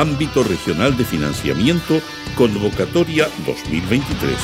[0.00, 2.00] ámbito regional de financiamiento,
[2.34, 4.36] convocatoria 2023.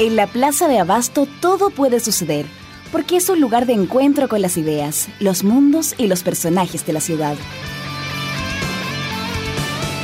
[0.00, 2.46] En la Plaza de Abasto todo puede suceder,
[2.92, 6.92] porque es un lugar de encuentro con las ideas, los mundos y los personajes de
[6.92, 7.36] la ciudad.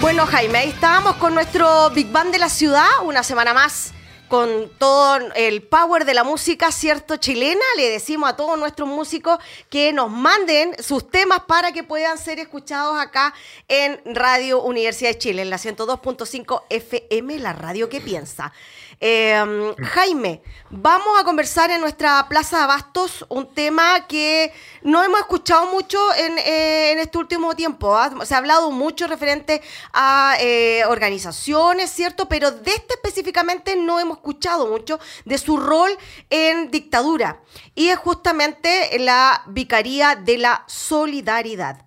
[0.04, 3.94] Bueno, Jaime, ahí estábamos con nuestro Big Band de la ciudad, una semana más
[4.28, 7.16] con todo el power de la música, ¿cierto?
[7.16, 7.64] Chilena.
[7.78, 9.38] Le decimos a todos nuestros músicos
[9.70, 13.32] que nos manden sus temas para que puedan ser escuchados acá
[13.66, 18.52] en Radio Universidad de Chile, en la 102.5 FM, la radio que piensa.
[19.00, 24.52] Em, Jaime, vamos a conversar en nuestra Plaza de Abastos un tema que
[24.82, 27.96] no hemos escuchado mucho en, eh, este último tiempo.
[27.96, 28.10] ¿ah?
[28.24, 32.28] Se ha hablado mucho referente a eh, organizaciones, ¿cierto?
[32.28, 35.90] Pero de este específicamente no hemos escuchado mucho de su rol
[36.30, 37.40] en dictadura.
[37.74, 41.83] Y es justamente la Vicaría de la Solidaridad.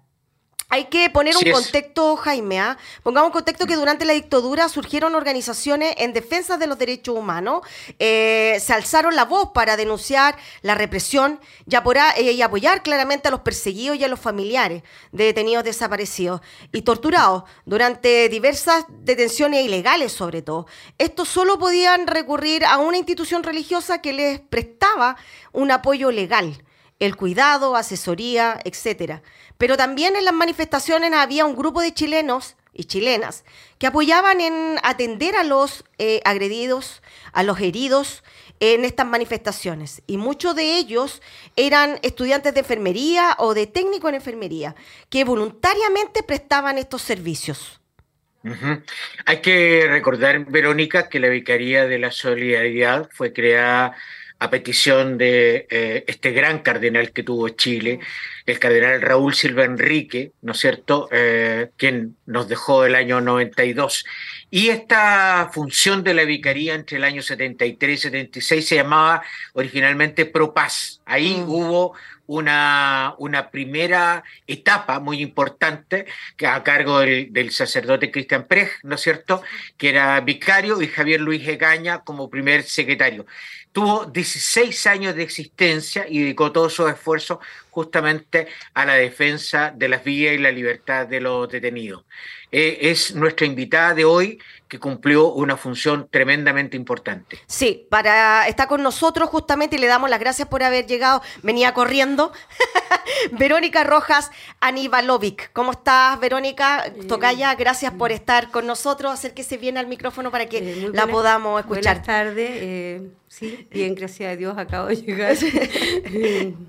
[0.69, 2.59] Hay que poner un contexto, Jaime.
[2.59, 2.77] ¿ah?
[3.01, 7.61] Pongamos un contexto que durante la dictadura surgieron organizaciones en defensa de los derechos humanos,
[7.99, 13.39] eh, se alzaron la voz para denunciar la represión eh, y, apoyar claramente a los
[13.41, 16.41] perseguidos y a los familiares de detenidos desaparecidos
[16.73, 20.67] y torturados durante diversas detenciones ilegales, sobre todo.
[20.97, 25.15] Estos solo podían recurrir a una institución religiosa que les prestaba
[25.53, 26.61] un apoyo legal,
[26.99, 29.21] el cuidado, asesoría, etcétera.
[29.57, 33.43] Pero también en las manifestaciones había un grupo de chilenos y chilenas
[33.79, 37.01] que apoyaban en atender a los eh, agredidos,
[37.33, 38.23] a los heridos
[38.59, 40.01] en estas manifestaciones.
[40.07, 41.21] Y muchos de ellos
[41.55, 44.75] eran estudiantes de enfermería o de técnico en enfermería,
[45.09, 47.79] que voluntariamente prestaban estos servicios.
[49.25, 53.95] Hay que recordar, Verónica, que la Vicaría de la Solidaridad fue creada
[54.39, 57.99] a petición de eh, este gran cardenal que tuvo Chile,
[58.45, 64.05] el cardenal Raúl Silva Enrique, ¿no es cierto?, eh, quien nos dejó el año 92.
[64.51, 69.23] Y esta función de la vicaría entre el año 73 y 76 se llamaba
[69.53, 71.01] originalmente Propaz.
[71.05, 71.49] Ahí mm.
[71.49, 71.93] hubo
[72.27, 78.95] una, una, primera etapa muy importante que a cargo del, del sacerdote Cristian Prej, ¿no
[78.95, 79.41] es cierto?,
[79.77, 83.25] que era vicario y Javier Luis Egaña como primer secretario
[83.77, 87.37] tuvo 16 años de existencia y dedicó todos sus esfuerzos
[87.69, 92.03] justamente a la defensa de las vías y la libertad de los detenidos.
[92.51, 97.37] Eh, es nuestra invitada de hoy que cumplió una función tremendamente importante.
[97.45, 101.21] Sí, para estar con nosotros justamente y le damos las gracias por haber llegado.
[101.43, 102.31] Venía corriendo.
[103.33, 105.51] Verónica Rojas Aníbalovic.
[105.53, 106.91] ¿Cómo estás, Verónica?
[107.07, 109.13] Tocaya, gracias por estar con nosotros.
[109.13, 112.01] Acérquese bien al micrófono para que eh, la podamos escuchar.
[112.03, 113.03] Buenas tardes.
[113.37, 115.37] Sí, bien, gracias a Dios acabo de llegar.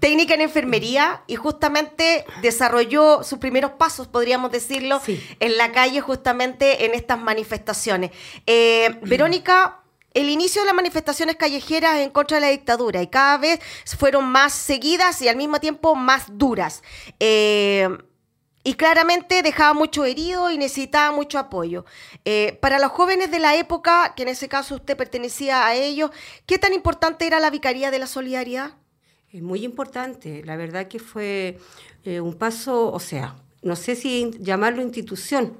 [0.01, 6.85] Técnica en enfermería y justamente desarrolló sus primeros pasos, podríamos decirlo, en la calle justamente
[6.85, 8.11] en estas manifestaciones.
[8.47, 9.81] Eh, Verónica,
[10.13, 13.61] el inicio de las manifestaciones callejeras en contra de la dictadura y cada vez
[13.99, 16.83] fueron más seguidas y al mismo tiempo más duras.
[17.19, 17.89] Eh,
[18.65, 21.85] y claramente dejaba mucho herido y necesitaba mucho apoyo.
[22.25, 26.11] Eh, para los jóvenes de la época, que en ese caso usted pertenecía a ellos,
[26.47, 28.73] ¿qué tan importante era la Vicaría de la Solidaridad?
[29.33, 31.59] Muy importante, la verdad que fue
[32.05, 35.53] eh, un paso, o sea, no sé si llamarlo institución,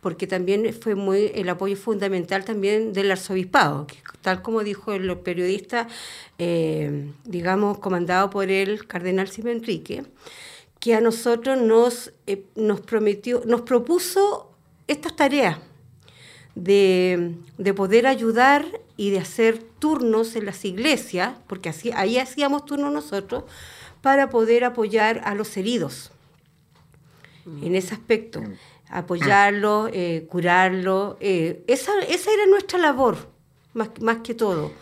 [0.00, 3.86] porque también fue muy el apoyo fundamental también del arzobispado,
[4.20, 5.88] tal como dijo el periodista,
[6.38, 10.04] eh, digamos, comandado por el cardenal Simón Enrique
[10.82, 14.50] que a nosotros nos, eh, nos prometió, nos propuso
[14.88, 15.58] estas tareas
[16.56, 17.36] de,
[17.76, 18.66] poder ayudar
[18.96, 23.44] y de hacer turnos en las iglesias, porque así, ahí hacíamos turnos nosotros,
[24.00, 26.10] para poder apoyar a los heridos.
[27.44, 27.64] Mm.
[27.64, 28.42] En ese aspecto.
[28.88, 31.16] apoyarlo, eh, curarlo.
[31.20, 33.28] eh, esa, esa era nuestra labor,
[33.72, 34.72] más, más que todo.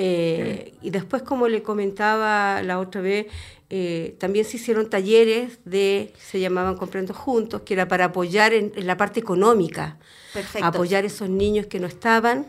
[0.00, 3.26] Eh, y después, como le comentaba la otra vez,
[3.70, 8.72] eh, también se hicieron talleres de, se llamaban Comprendo Juntos, que era para apoyar en,
[8.76, 9.98] en la parte económica,
[10.32, 10.66] Perfecto.
[10.66, 12.46] apoyar a esos niños que no estaban,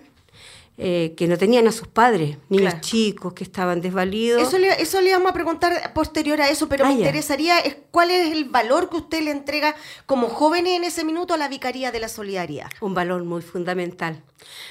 [0.82, 2.80] eh, que no tenían a sus padres, niños Claro.
[2.88, 4.42] chicos que estaban desvalidos.
[4.42, 7.00] Eso le, eso le vamos a preguntar posterior a eso, pero Ah, me ya.
[7.02, 11.34] interesaría es, cuál es el valor que usted le entrega como jóvenes en ese minuto
[11.34, 12.70] a la Vicaría de la Solidaridad.
[12.80, 14.24] un valor muy fundamental.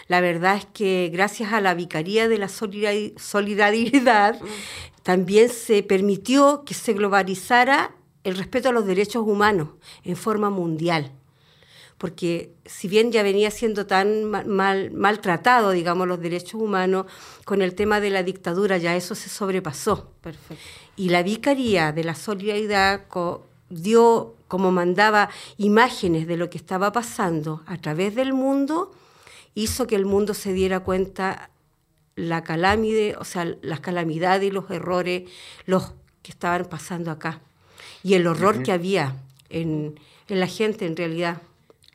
[0.07, 4.41] La verdad es que gracias a la Vicaría de la Solidari- Solidaridad
[5.09, 7.95] también se permitió que se globalizara
[8.25, 9.69] el respeto a los derechos humanos
[10.05, 11.13] en forma mundial.
[11.97, 17.07] Porque si bien ya venía siendo tan ma- mal, maltratado, digamos, los derechos humanos,
[17.47, 20.13] con el tema de la dictadura ya eso se sobrepasó.
[20.21, 20.63] Perfecto.
[20.97, 26.93] Y la Vicaría de la Solidaridad co- dio, como mandaba, imágenes de lo que estaba
[26.93, 28.93] pasando a través del mundo,
[29.55, 31.49] hizo que el mundo se diera cuenta
[32.19, 35.31] la calamide, o sea, las calamidades y los errores,
[35.67, 37.41] los que estaban pasando acá.
[38.03, 39.15] Y el horror que había
[39.49, 41.41] en, en la gente en realidad.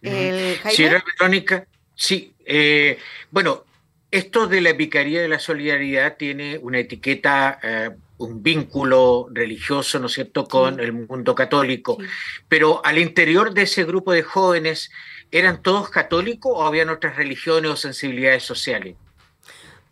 [0.02, 0.76] El Jaime.
[0.76, 2.34] Señora Verónica, sí.
[2.46, 2.98] eh,
[3.32, 3.66] bueno,
[4.12, 10.08] esto de la Vicaría de la Solidaridad tiene una etiqueta, eh, un vínculo religioso, ¿no
[10.08, 11.98] es cierto?, con el mundo católico.
[12.00, 12.08] Sí.
[12.48, 14.90] Pero al interior de ese grupo de jóvenes,
[15.32, 18.96] ¿eran todos católicos o habían otras religiones o sensibilidades sociales?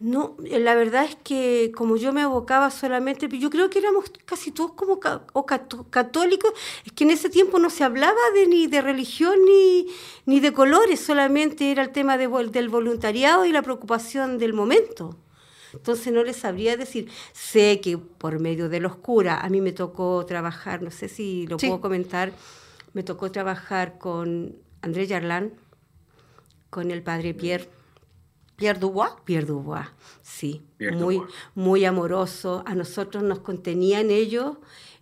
[0.04, 4.06] No, eh, la verdad es que como yo me abocaba solamente, yo creo que éramos
[4.26, 6.52] casi todos como ca- o cató- católicos,
[6.86, 9.86] es que en ese tiempo no se hablaba de ni de religión ni,
[10.26, 15.18] ni de colores, solamente era el tema de del voluntariado y la preocupación del momento.
[15.74, 19.72] Entonces no les sabría decir, sé que por medio de los curas, a mí me
[19.72, 21.68] tocó trabajar, no sé si lo Sí.
[21.68, 22.34] puedo comentar,
[22.94, 25.54] me tocó trabajar con Andrés Yarlán,
[26.72, 27.70] con el padre Pierre.
[28.62, 29.10] Pierre Dubois.
[29.26, 29.88] Pierre Dubois,
[30.22, 31.34] sí, Pierre muy, Dubois.
[31.56, 32.64] muy amoroso.
[32.68, 34.58] A nosotros nos contenían ellos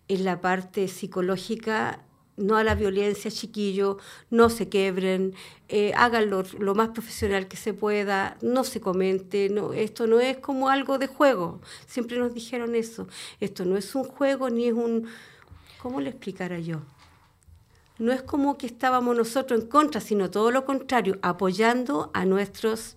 [0.08, 2.00] en la parte psicológica,
[2.38, 3.98] no a la violencia, chiquillos,
[4.30, 5.34] no se quebren,
[5.67, 10.38] eh, háganlo lo más profesional que se pueda, no se comente, no, esto no es
[10.38, 11.60] como algo de juego.
[11.86, 13.10] Siempre nos dijeron eso.
[13.41, 15.10] Esto no es un juego ni es un...
[15.82, 16.80] ¿Cómo le explicara yo?
[17.98, 22.95] No es como que estábamos nosotros en contra, sino todo lo contrario, apoyando a nuestros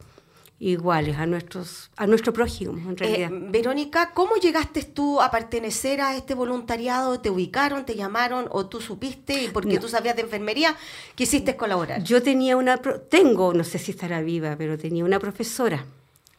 [0.65, 3.31] iguales, a nuestros, a nuestro prójimo, en Eh, realidad.
[3.51, 7.19] Verónica, ¿cómo llegaste tú a pertenecer a este voluntariado?
[7.21, 9.81] ¿Te ubicaron, te llamaron o tú supiste y porque No.
[9.81, 10.77] tú sabías de enfermería
[11.17, 12.05] quisiste colaborar?
[12.05, 15.85] Yo tenía una, tengo, no sé si estará viva, pero tenía una profesora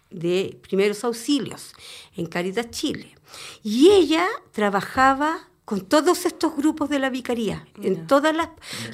[0.09, 1.73] de primeros auxilios
[2.15, 3.15] en Caritas Chile.
[3.61, 8.49] Y ella trabajaba con todos estos grupos de la vicaría, en todas las,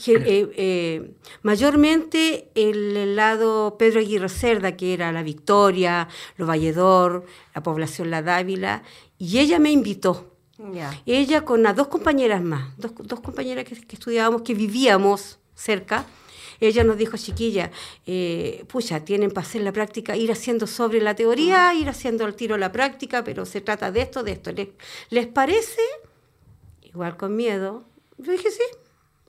[0.08, 7.26] eh, eh, mayormente el, el lado Pedro Aguirre Cerda, que era La Victoria, Lo Valledor,
[7.56, 8.84] la población La Dávila,
[9.18, 10.36] y ella me invitó.
[10.74, 10.92] Ya.
[11.06, 16.06] Ella con las dos compañeras más, dos, dos compañeras que, que estudiábamos, que vivíamos cerca,
[16.60, 17.72] ella nos dijo, chiquilla,
[18.06, 22.36] eh, pucha, tienen para hacer la práctica, ir haciendo sobre la teoría, ir haciendo al
[22.36, 24.52] tiro la práctica, pero se trata de esto, de esto.
[24.52, 24.68] ¿Les,
[25.10, 25.82] les parece?
[26.90, 27.84] Igual con miedo.
[28.18, 28.62] Yo dije, sí,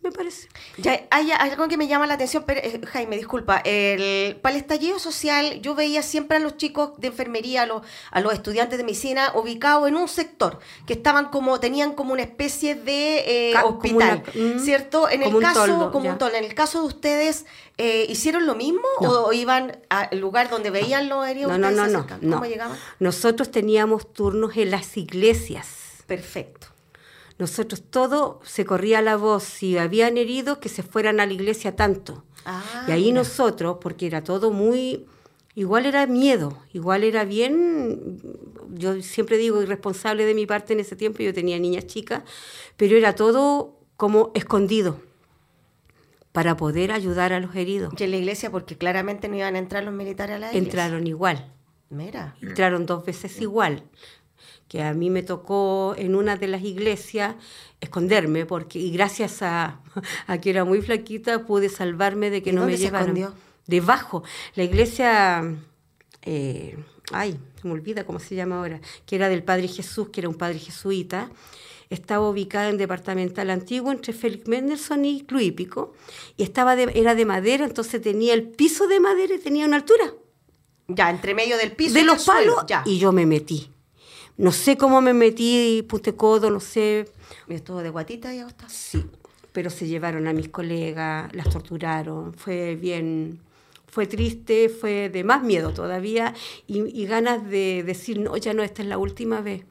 [0.02, 0.48] me parece.
[0.78, 3.58] Ya, hay algo que me llama la atención, pero, eh, Jaime, disculpa.
[3.64, 7.82] El, para el estallido social, yo veía siempre a los chicos de enfermería, a los,
[8.10, 12.22] a los estudiantes de medicina, ubicados en un sector, que estaban como, tenían como una
[12.22, 15.08] especie de eh, hospital, una- mm, ¿cierto?
[15.10, 16.36] En el caso, toldo, como un toldo.
[16.36, 17.44] En el caso de ustedes,
[17.76, 19.26] eh, ¿hicieron lo mismo No.
[19.26, 21.52] o iban al lugar donde veían los heridos?
[21.52, 22.40] No, no, no, no.
[22.98, 25.66] Nosotros teníamos turnos en las iglesias.
[26.06, 26.66] Perfecto.
[27.40, 31.74] Nosotros todo se corría la voz, si habían heridos, que se fueran a la iglesia
[31.74, 32.22] tanto.
[32.44, 33.14] Ah, y ahí mira.
[33.14, 35.06] nosotros, porque era todo muy,
[35.54, 38.20] igual era miedo, igual era bien,
[38.74, 42.24] yo siempre digo irresponsable de mi parte en ese tiempo, yo tenía niñas chicas,
[42.76, 45.00] pero era todo como escondido
[46.32, 47.94] para poder ayudar a los heridos.
[47.96, 50.66] Y en la iglesia, porque claramente no iban a entrar los militares a la iglesia.
[50.66, 51.50] Entraron igual.
[51.88, 52.36] Mira.
[52.42, 53.82] entraron dos veces igual.
[54.70, 57.34] Que a mí me tocó en una de las iglesias
[57.80, 59.80] esconderme, porque y gracias a,
[60.28, 63.08] a que era muy flaquita pude salvarme de que ¿Y no dónde me se llevaran.
[63.16, 63.34] escondió?
[63.66, 64.22] Debajo.
[64.54, 65.56] La iglesia,
[66.22, 66.78] eh,
[67.10, 70.28] ay, se me olvida cómo se llama ahora, que era del Padre Jesús, que era
[70.28, 71.30] un padre jesuita.
[71.88, 75.94] Estaba ubicada en departamental antiguo entre Félix Mendelssohn y Cluípico,
[76.36, 79.76] y estaba de- era de madera, entonces tenía el piso de madera y tenía una
[79.76, 80.14] altura
[80.86, 82.84] Ya, entre medio del piso de y los palos Ya.
[82.86, 83.68] y yo me metí.
[84.40, 87.04] No sé cómo me metí, puse codo, no sé.
[87.46, 88.70] ¿Y estuvo de guatita y acostado?
[88.70, 89.04] Sí.
[89.52, 93.38] pero se llevaron a mis colegas, las torturaron, fue bien,
[93.86, 96.32] fue triste, fue de más miedo todavía
[96.66, 99.64] y, ganas de decir, no, ya no, esta es la última vez.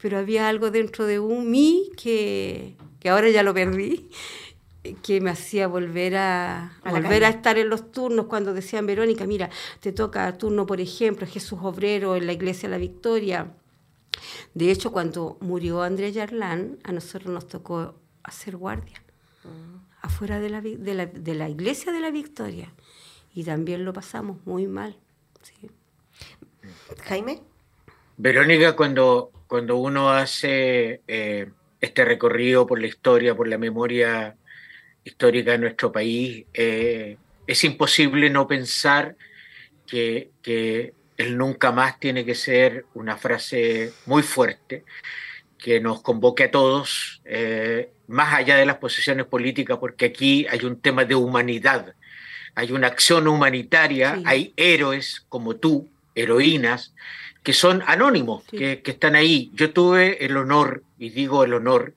[0.00, 4.10] Pero había algo dentro de un mí que, que ahora ya lo perdí,
[5.02, 9.50] que me hacía volver a, volver a estar en los turnos cuando decían, Verónica, mira,
[9.80, 13.52] te toca turno, por ejemplo, Jesús Obrero en la Iglesia de la Victoria.
[14.54, 19.02] De hecho, cuando murió Andrés Yarlán, a nosotros nos tocó hacer guardia
[20.00, 22.72] afuera de la, de, la, de la, iglesia de la Victoria.
[23.34, 24.96] Y también lo pasamos muy mal.
[27.04, 27.42] Jaime.
[28.16, 31.50] Verónica, cuando, cuando uno hace eh,
[31.80, 34.36] este recorrido por la historia, por la memoria
[35.02, 39.16] histórica de nuestro país, eh, es imposible no pensar
[39.86, 44.84] que, que el nunca más tiene que ser una frase muy fuerte
[45.58, 50.64] que nos convoque a todos, eh, más allá de las posiciones políticas, porque aquí hay
[50.64, 51.94] un tema de humanidad,
[52.54, 56.94] hay una acción humanitaria, hay héroes como tú, heroínas,
[57.42, 59.50] que son anónimos, que, que, están ahí.
[59.54, 61.94] Yo tuve el honor, y digo el honor,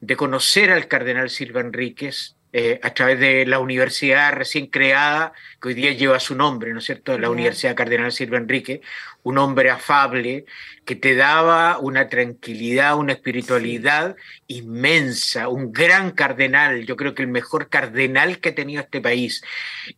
[0.00, 5.68] de conocer al cardenal Silva Enríquez eh, a través de la universidad recién creada, que
[5.68, 7.18] hoy día lleva su nombre, ¿no es cierto?
[7.18, 8.80] La Universidad Cardenal Silva Enrique,
[9.24, 10.46] un hombre afable
[10.86, 17.28] que te daba una tranquilidad, una espiritualidad inmensa, un gran cardenal, yo creo que el
[17.28, 19.42] mejor cardenal que ha tenido este país.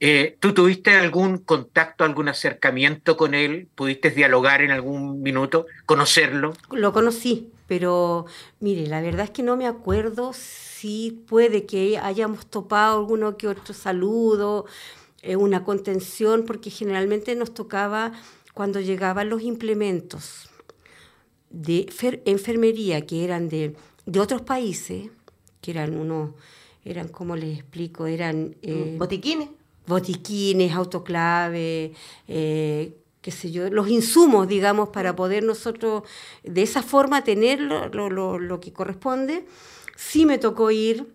[0.00, 3.68] Eh, ¿Tú tuviste algún contacto, algún acercamiento con él?
[3.76, 6.54] ¿Pudiste dialogar en algún minuto, conocerlo?
[6.72, 8.26] Lo conocí, pero
[8.58, 10.32] mire, la verdad es que no me acuerdo
[10.78, 14.66] sí puede que hayamos topado alguno que otro saludo,
[15.22, 18.12] eh, una contención, porque generalmente nos tocaba
[18.54, 20.50] cuando llegaban los implementos
[21.50, 21.88] de
[22.26, 23.74] enfermería que eran de,
[24.18, 25.10] otros países,
[25.60, 26.30] que eran unos,
[26.84, 28.56] eran, como les explico, eran...
[28.62, 29.48] Eh, botiquines.
[29.86, 31.92] Botiquines, autoclave,
[32.28, 36.02] eh, qué sé yo, los insumos, digamos, para poder nosotros
[36.44, 37.88] de esa forma tener lo,
[38.38, 39.44] lo que corresponde
[39.98, 41.12] sí me tocó ir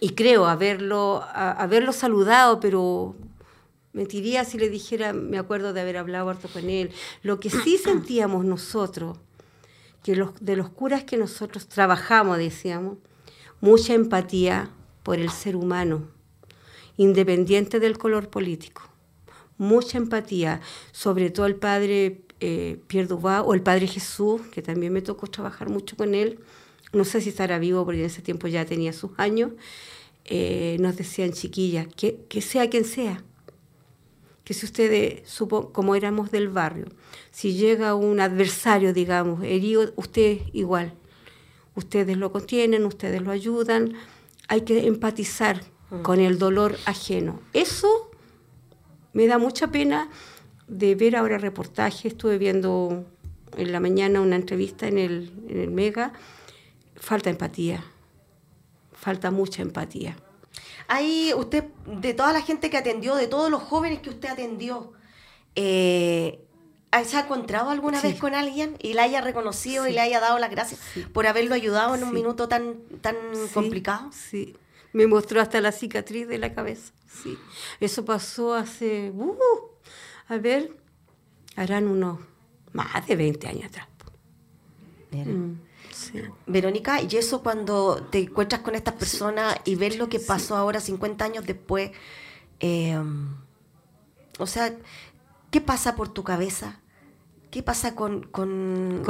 [0.00, 3.16] y creo haberlo, haberlo saludado, pero
[3.92, 6.92] mentiría si le dijera, me acuerdo de haber hablado harto con él.
[7.22, 9.18] Lo que sí sentíamos nosotros,
[10.04, 12.98] que los, de los curas que nosotros trabajamos, decíamos,
[13.60, 14.70] mucha empatía
[15.02, 16.08] por el ser humano,
[16.96, 18.82] independiente del color político.
[19.56, 20.60] Mucha empatía,
[20.92, 25.26] sobre todo el padre eh, Pierre Dubá o el padre Jesús, que también me tocó
[25.26, 26.38] trabajar mucho con él
[26.92, 29.52] no sé si estará vivo porque en ese tiempo ya tenía sus años,
[30.24, 33.22] eh, nos decían chiquillas, que, que, sea quien sea,
[34.44, 36.86] que si ustedes, supo, como éramos del barrio,
[37.30, 40.94] si llega un adversario, digamos, herido, usted igual,
[41.74, 43.94] ustedes lo contienen, ustedes lo ayudan,
[44.48, 46.02] hay que empatizar mm.
[46.02, 47.40] con el dolor ajeno.
[47.52, 48.10] Eso
[49.12, 50.10] me da mucha pena
[50.66, 53.06] de ver ahora reportajes, estuve viendo
[53.56, 56.12] en la mañana una entrevista en el, en el Mega,
[56.98, 57.84] falta empatía,
[58.92, 60.16] falta mucha empatía.
[60.86, 64.92] Ahí usted, de toda la gente que atendió, de todos los jóvenes que usted atendió,
[65.54, 66.44] eh,
[67.04, 70.38] ¿se ha encontrado alguna vez con alguien y la haya reconocido y le haya dado
[70.38, 70.80] las gracias
[71.12, 73.16] por haberlo ayudado en un minuto tan, tan
[73.52, 74.10] complicado?
[74.12, 74.56] Sí,
[74.92, 76.92] me mostró hasta la cicatriz de la cabeza.
[77.22, 77.38] Sí,
[77.80, 79.36] eso pasó hace, uh,
[80.28, 80.72] a ver,
[81.56, 82.18] harán unos
[82.72, 83.88] más de 20 años atrás.
[86.46, 90.80] Verónica, y eso cuando te encuentras con estas personas y ves lo que pasó ahora
[90.80, 91.90] 50 años después,
[92.60, 93.36] em,
[94.38, 94.74] o sea,
[95.50, 96.80] ¿qué pasa por tu cabeza?
[97.50, 99.02] ¿Qué pasa con, con,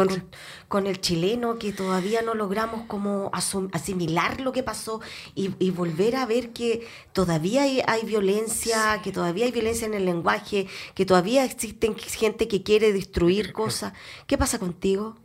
[0.69, 5.01] con, el chileno que todavía no logramos como asimilar lo que pasó
[5.35, 10.05] y, volver a ver que todavía hay, hay, violencia, que todavía hay violencia en el
[10.05, 13.93] lenguaje, que todavía existen gente que quiere destruir cosas?
[14.29, 15.17] ¿Qué pasa contigo?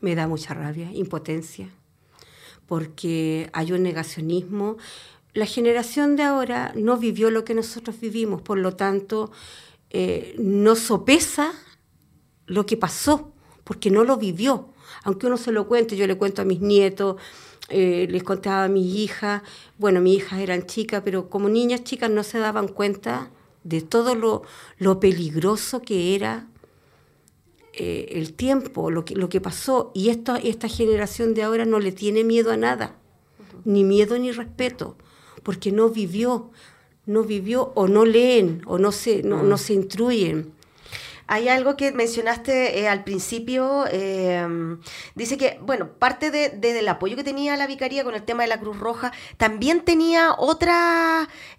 [0.00, 1.68] Me da mucha rabia, impotencia,
[2.66, 4.76] porque hay un negacionismo.
[5.32, 9.30] La generación de ahora no vivió lo que nosotros vivimos, por lo tanto,
[9.90, 11.52] eh, no sopesa
[12.46, 13.32] lo que pasó,
[13.64, 14.72] porque no lo vivió.
[15.04, 17.16] Aunque uno se lo cuente, yo le cuento a mis nietos,
[17.68, 19.42] eh, les contaba a mis hijas,
[19.78, 23.30] bueno, mis hijas eran chicas, pero como niñas chicas no se daban cuenta
[23.64, 24.42] de todo lo,
[24.78, 26.46] lo peligroso que era
[27.78, 31.78] eh, el tiempo, lo que, lo que pasó, y esta, esta generación de ahora no
[31.78, 32.96] le tiene miedo a nada,
[33.64, 34.96] ni miedo ni respeto,
[35.42, 36.50] porque no vivió,
[37.04, 40.52] no vivió o no leen o no se, no, no se instruyen.
[41.28, 44.46] Hay algo que mencionaste eh, al principio, eh,
[45.14, 48.48] dice que, bueno, parte de, del apoyo que tenía la Vicaría con el tema de
[48.48, 50.74] la Cruz Roja, también tenía otros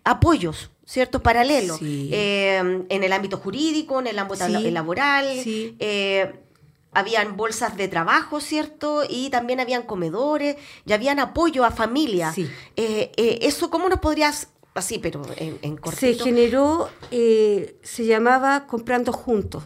[0.05, 1.21] apoyos, ¿cierto?
[1.21, 5.27] Paralelos, eh, en el ámbito jurídico, en el ámbito laboral,
[6.93, 9.03] habían bolsas de trabajo, ¿cierto?
[9.07, 10.55] Y también habían comedores,
[10.85, 12.35] y habían apoyo a familias.
[12.77, 14.47] ¿Eso cómo nos podrías
[14.77, 19.63] así, pero en, en Se generó, eh, se llamaba Comprando Juntos.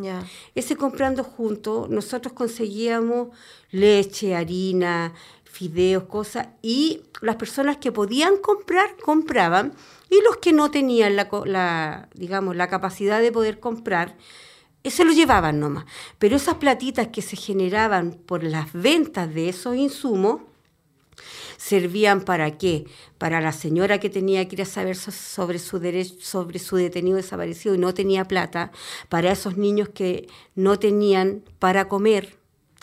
[0.00, 0.24] Ya.
[0.54, 3.28] Ese Comprando Juntos, nosotros conseguíamos
[3.70, 5.12] leche, harina,
[5.44, 9.74] fideos, cosas, y las personas que podían comprar, compraban,
[10.08, 14.16] y los que no tenían la, digamos, la capacidad de poder comprar,
[14.84, 15.84] se lo llevaban nomás.
[16.18, 20.42] Pero esas platitas que se generaban por las ventas de esos insumos,
[21.56, 22.86] servían para qué?
[23.18, 27.16] Para la señora que tenía que ir a saber sobre su derecho, sobre su detenido
[27.16, 28.72] desaparecido y no tenía plata,
[29.08, 32.36] para esos niños que no tenían para comer,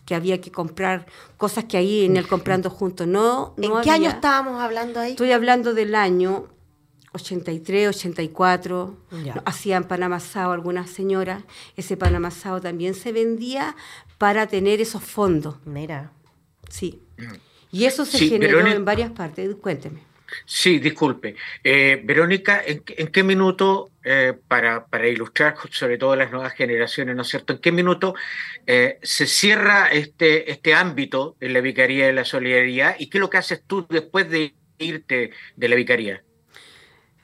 [0.06, 1.06] que había que comprar
[1.38, 5.12] cosas que ahí en el comprando juntos no, ¿En qué año estábamos hablando ahí?
[5.12, 6.48] Estoy hablando del año
[7.14, 8.98] 83, 84,
[9.46, 11.44] hacían pan amasado algunas señoras,
[11.76, 13.76] ese pan amasado también se vendía
[14.18, 15.56] para tener esos fondos.
[15.66, 16.12] Mira.
[16.70, 17.02] Sí.
[17.72, 19.56] Y eso se generó en varias partes.
[19.56, 20.10] Cuénteme.
[20.46, 21.36] Sí, disculpe.
[21.64, 27.24] Eh, Verónica, ¿en, qué minuto, eh, para, para, ilustrar sobre todo las nuevas generaciones, ¿no
[27.24, 27.54] es cierto?
[27.54, 28.16] ¿En qué minuto
[28.66, 33.22] eh, se cierra este, este ámbito en la Vicaría de la Solidaridad y qué es
[33.22, 36.24] lo que haces tú después de irte de la Vicaría?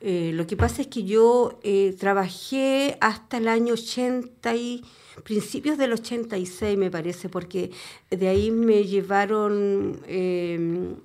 [0.01, 1.59] lo que pasa es que yo
[1.99, 4.83] trabajé hasta el año 80 y
[5.23, 7.71] principios del 86 me parece, porque
[8.09, 10.95] de ahí me llevaron, em,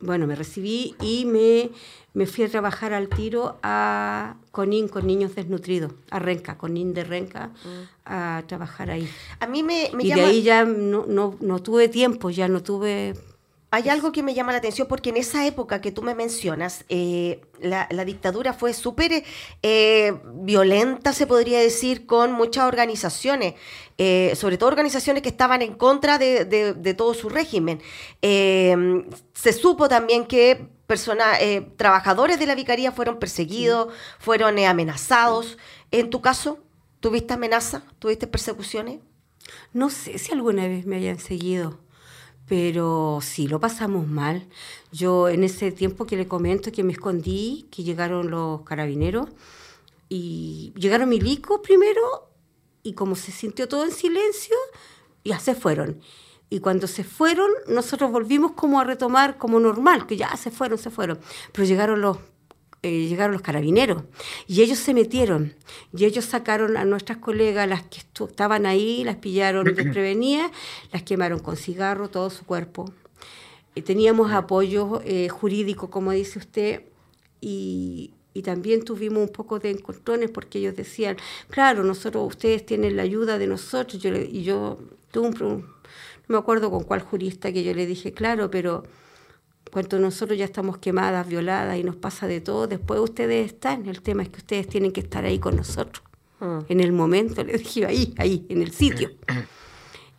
[0.00, 1.70] bueno, me recibí y me,
[2.14, 7.04] me fui a trabajar al tiro a Conin con niños desnutridos, a Renca, Conin de
[7.04, 7.82] Renca, mm.
[8.04, 9.08] a trabajar ahí.
[9.40, 13.14] A mí me, y de ahí ya no, no, no tuve tiempo, ya no tuve
[13.72, 16.84] hay algo que me llama la atención porque en esa época que tú me mencionas,
[16.90, 19.24] eh, la, dictadura fue súper
[19.62, 23.54] eh, violenta, se podría decir, con muchas organizaciones,
[23.96, 27.80] eh, sobre todo organizaciones que estaban en contra de, todo su régimen.
[28.20, 31.38] se supo también que personas,
[31.78, 35.56] trabajadores de la vicaría fueron perseguidos, fueron amenazados.
[35.90, 36.58] En tu caso,
[37.00, 37.84] ¿tuviste amenaza?
[37.98, 38.98] ¿Tuviste persecuciones?
[39.72, 41.80] No sé si alguna vez me hayan seguido
[42.46, 44.46] pero sí lo pasamos mal.
[44.90, 49.28] Yo en ese tiempo que le comento que me escondí, que llegaron los carabineros
[50.08, 52.28] y llegaron milicos primero
[52.82, 54.56] y como se sintió todo en silencio,
[55.24, 56.00] ya se fueron.
[56.50, 60.76] Y cuando se fueron, nosotros volvimos como a retomar como normal, que ya se fueron,
[60.76, 61.18] se fueron.
[61.52, 62.18] Pero llegaron los
[62.82, 64.02] eh, llegaron los carabineros.
[64.46, 65.54] Y ellos se metieron.
[65.96, 70.50] Y ellos sacaron a nuestras colegas, las que estaban ahí, las pillaron desprevenidas,
[70.92, 72.92] las quemaron con cigarro, todo su cuerpo.
[73.74, 76.82] Eh, teníamos apoyo eh, jurídico, como dice usted,
[77.40, 81.16] y, y también tuvimos un poco de encontrones porque ellos decían,
[81.48, 84.78] claro, nosotros, ustedes tienen la ayuda de nosotros, yo, y yo
[85.10, 85.64] tuve un, no
[86.28, 88.84] me acuerdo con cuál jurista que yo le dije, claro, pero
[89.72, 93.88] cuando nosotros ya estamos quemadas, violadas y nos pasa de todo, después ustedes están.
[93.88, 96.04] El tema es que ustedes tienen que estar ahí con nosotros.
[96.40, 96.58] Mm.
[96.68, 99.10] En el momento, les dije ahí, ahí, en el sitio.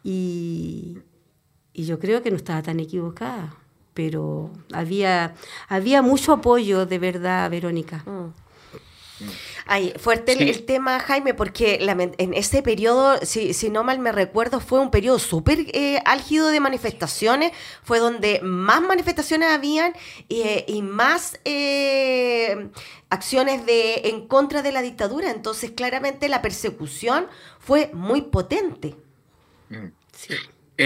[0.06, 0.98] Y,
[1.72, 3.56] y yo creo que no estaba tan equivocada,
[3.94, 5.34] pero había,
[5.70, 8.04] había mucho apoyo de verdad, Verónica.
[8.06, 8.43] Mm.
[9.66, 11.80] Ay, fuerte el, tema, Jaime, porque
[12.18, 16.50] en ese periodo, si, si, no mal me recuerdo, fue un periodo súper eh, álgido
[16.50, 17.52] de manifestaciones,
[17.84, 19.94] fue donde más manifestaciones habían
[20.30, 22.70] eh, y más eh,
[23.10, 25.32] acciones de, en contra de la dictadura.
[25.32, 27.28] Entonces, claramente la persecución
[27.60, 28.96] fue muy potente.
[29.70, 29.88] Mm.
[30.12, 30.36] Sí.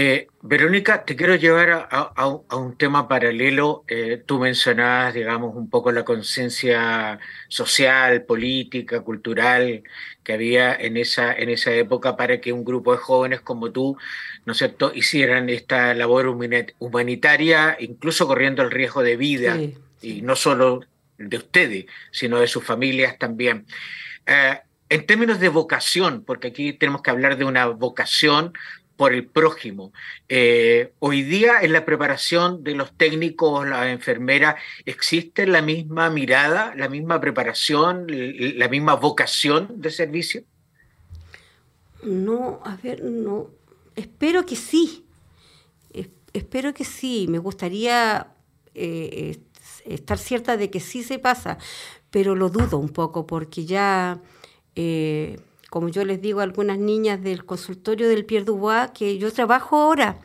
[0.00, 2.26] Eh, Verónica, te quiero llevar a,
[2.56, 3.82] un tema paralelo.
[3.88, 7.18] Eh, tú mencionabas, digamos, un poco la conciencia
[7.48, 9.82] social, política, cultural
[10.22, 13.96] que había en esa, en esa época para que un grupo de jóvenes como tú,
[14.46, 19.58] ¿no es cierto?, hicieran esta labor humanitaria, incluso corriendo el riesgo de vida,
[20.00, 20.84] y no solo
[21.18, 23.66] de ustedes, sino de sus familias también.
[24.26, 28.52] Eh, en términos de vocación, porque aquí tenemos que hablar de una vocación
[28.98, 29.92] por el prójimo.
[30.28, 36.74] Eh, hoy día en la preparación de los técnicos, las enfermeras, ¿existe la misma mirada,
[36.74, 40.42] la misma preparación, la misma vocación de servicio?
[42.02, 43.50] No, a ver, no.
[43.94, 45.06] Espero que sí.
[46.32, 47.26] espero que sí.
[47.28, 48.34] Me gustaría
[48.74, 49.38] eh,
[49.84, 51.58] estar cierta de que sí se pasa,
[52.10, 54.20] pero lo dudo un poco porque ya...
[54.74, 55.38] Eh,
[55.70, 59.76] como yo les digo a algunas niñas del consultorio del Pierre Dubois, que yo trabajo
[59.76, 60.18] ahora,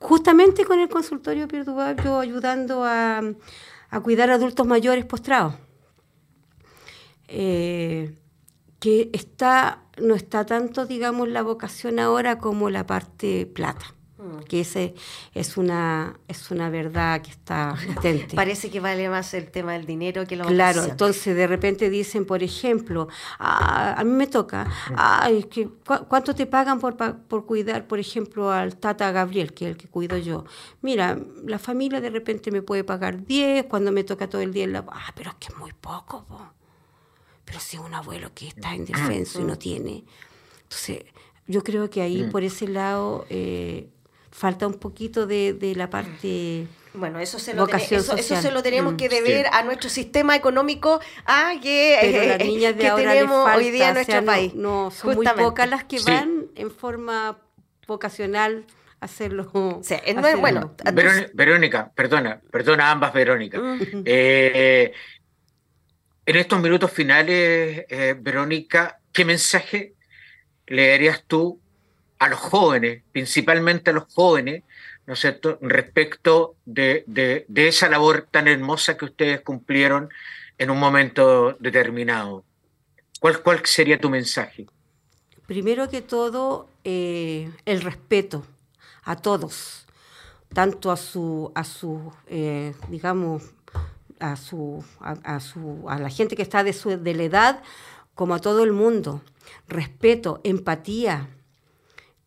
[0.00, 3.22] justamente con el consultorio Pierre Dubois, yo ayudando a,
[3.90, 5.54] a cuidar a adultos mayores postrados.
[7.28, 8.14] Eh,
[8.80, 13.94] que está, no está tanto, digamos, la vocación ahora como la parte plata.
[14.18, 14.40] Mm.
[14.48, 14.96] que ese
[15.32, 18.34] es una es una verdad que está latente.
[18.34, 22.24] Parece que vale más el tema del dinero que la Claro, entonces de repente dicen,
[22.24, 23.06] por ejemplo,
[23.38, 24.66] ah, a mí me toca,
[25.50, 25.68] que,
[26.08, 29.86] ¿cuánto te pagan por, por cuidar, por ejemplo, al Tata Gabriel, que es el que
[29.86, 30.44] cuido yo?
[30.82, 34.66] Mira, la familia de repente me puede pagar 10, cuando me toca todo el día,
[34.66, 36.26] la, ah, pero es que es muy poco,
[37.44, 40.04] pero si es un abuelo que está indefenso y no tiene.
[40.62, 41.04] Entonces,
[41.46, 42.30] yo creo que ahí, mm.
[42.32, 43.24] por ese lado...
[43.30, 43.90] Eh,
[44.38, 46.66] falta un poquito de, de la parte...
[46.94, 51.00] Bueno, eso se, lo eso, se lo tenemos mm, que deber a nuestro sistema económico,
[51.26, 54.54] a que, Pero niñas de ahora tenemos hoy día en nuestro país.
[54.54, 57.38] No, son muy pocas las que van en forma
[57.86, 58.64] vocacional
[59.00, 59.80] a hacerlo.
[59.82, 59.96] Sí,
[60.40, 60.74] bueno,
[61.34, 63.60] Verónica, perdona, perdona ambas Verónica.
[64.04, 64.92] Eh,
[66.26, 69.94] en estos minutos finales, eh, Verónica, ¿qué mensaje
[70.66, 71.60] le darías tú
[72.18, 74.64] a los jóvenes, principalmente a los jóvenes,
[75.06, 77.04] ¿no es cierto?, respecto de,
[77.54, 80.10] esa labor tan hermosa que ustedes cumplieron
[80.58, 82.44] en un momento determinado.
[83.20, 84.66] ¿Cuál, cuál sería tu mensaje?
[85.46, 88.44] Primero que todo, eh, el respeto
[89.04, 89.86] a todos,
[90.52, 93.42] tanto a su, a su eh, digamos,
[94.20, 97.62] a, su, a, su, a la gente que está de, su, de la edad,
[98.14, 99.22] como a todo el mundo.
[99.68, 101.28] Respeto, empatía,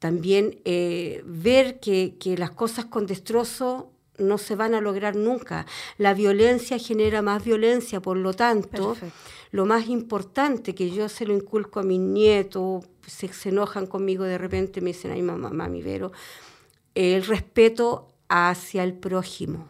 [0.01, 5.67] también eh, ver que, las cosas con destrozo no se van a lograr nunca.
[5.99, 8.97] La violencia genera más violencia, por lo tanto,
[9.51, 14.39] lo más importante que yo se lo inculco a mis nietos, se, enojan conmigo de
[14.39, 16.11] repente, me dicen, ay mamá, mami, Vero,
[16.95, 19.67] el respeto hacia el prójimo.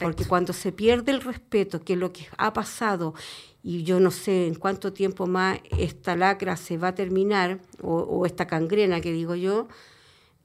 [0.00, 3.14] Porque cuando se pierde el respeto, que es lo que ha pasado,
[3.62, 8.24] y yo no sé en cuánto tiempo más esta lacra se va a terminar, o,
[8.26, 9.68] esta cangrena que digo yo,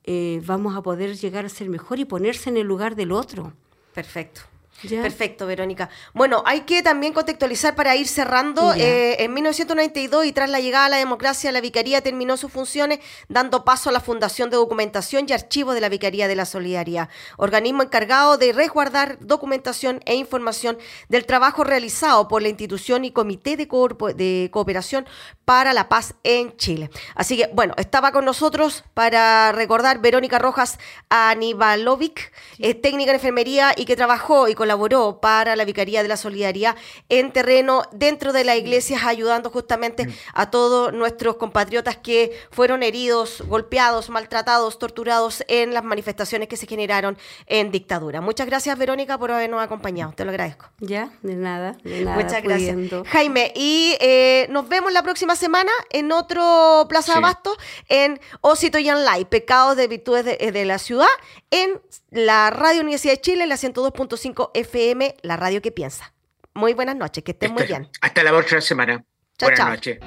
[0.03, 3.53] eh, vamos a poder llegar a ser mejor y ponerse en el lugar del otro.
[3.93, 4.41] Perfecto.
[4.81, 5.89] Perfecto, Verónica.
[6.13, 8.73] Bueno, hay que también contextualizar para ir cerrando.
[8.73, 12.99] Eh, en 1992 y tras la llegada a la democracia, la Vicaría terminó sus funciones
[13.29, 17.09] dando paso a la Fundación de Documentación y Archivos de la Vicaría de la Solidaridad,
[17.37, 23.55] organismo encargado de resguardar documentación e información del trabajo realizado por la institución y Comité
[23.55, 23.67] de,
[24.15, 25.07] de Cooperación
[25.45, 26.89] para la Paz en Chile.
[27.15, 32.33] Así que, bueno, estaba con nosotros para recordar Verónica Rojas Anibalovic,
[32.81, 36.75] técnica en enfermería y que trabajó y colaboró para la Vicaría de la Solidaridad
[37.07, 43.43] en terreno dentro de las iglesias, ayudando justamente a todos nuestros compatriotas que fueron heridos,
[43.45, 48.21] golpeados, maltratados, torturados en las manifestaciones que se generaron en dictadura.
[48.21, 50.13] Muchas gracias, Verónica, por habernos acompañado.
[50.13, 50.71] Te lo agradezco.
[50.79, 51.77] Ya, de nada.
[51.83, 52.75] Muchas gracias.
[53.05, 57.55] Jaime, y eh, nos vemos la próxima semana en otro Plaza de Abasto,
[57.87, 61.05] en Osito Live, Pecados de Virtudes de, de, la Ciudad,
[61.51, 61.79] en
[62.15, 66.13] la Radio Universidad de Chile, la 102.5 FM, la radio que piensa.
[66.53, 67.89] Muy buenas noches, que estén muy bien.
[68.01, 69.03] Hasta la próxima semana.
[69.39, 69.99] buenas noches.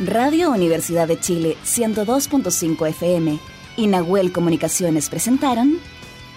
[0.00, 3.38] Radio Universidad de Chile 102.5 FM
[3.76, 5.78] y Nahuel Comunicaciones presentaron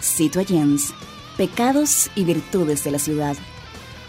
[0.02, 0.94] Citoyens,
[1.36, 3.36] Pecados y Virtudes de la Ciudad.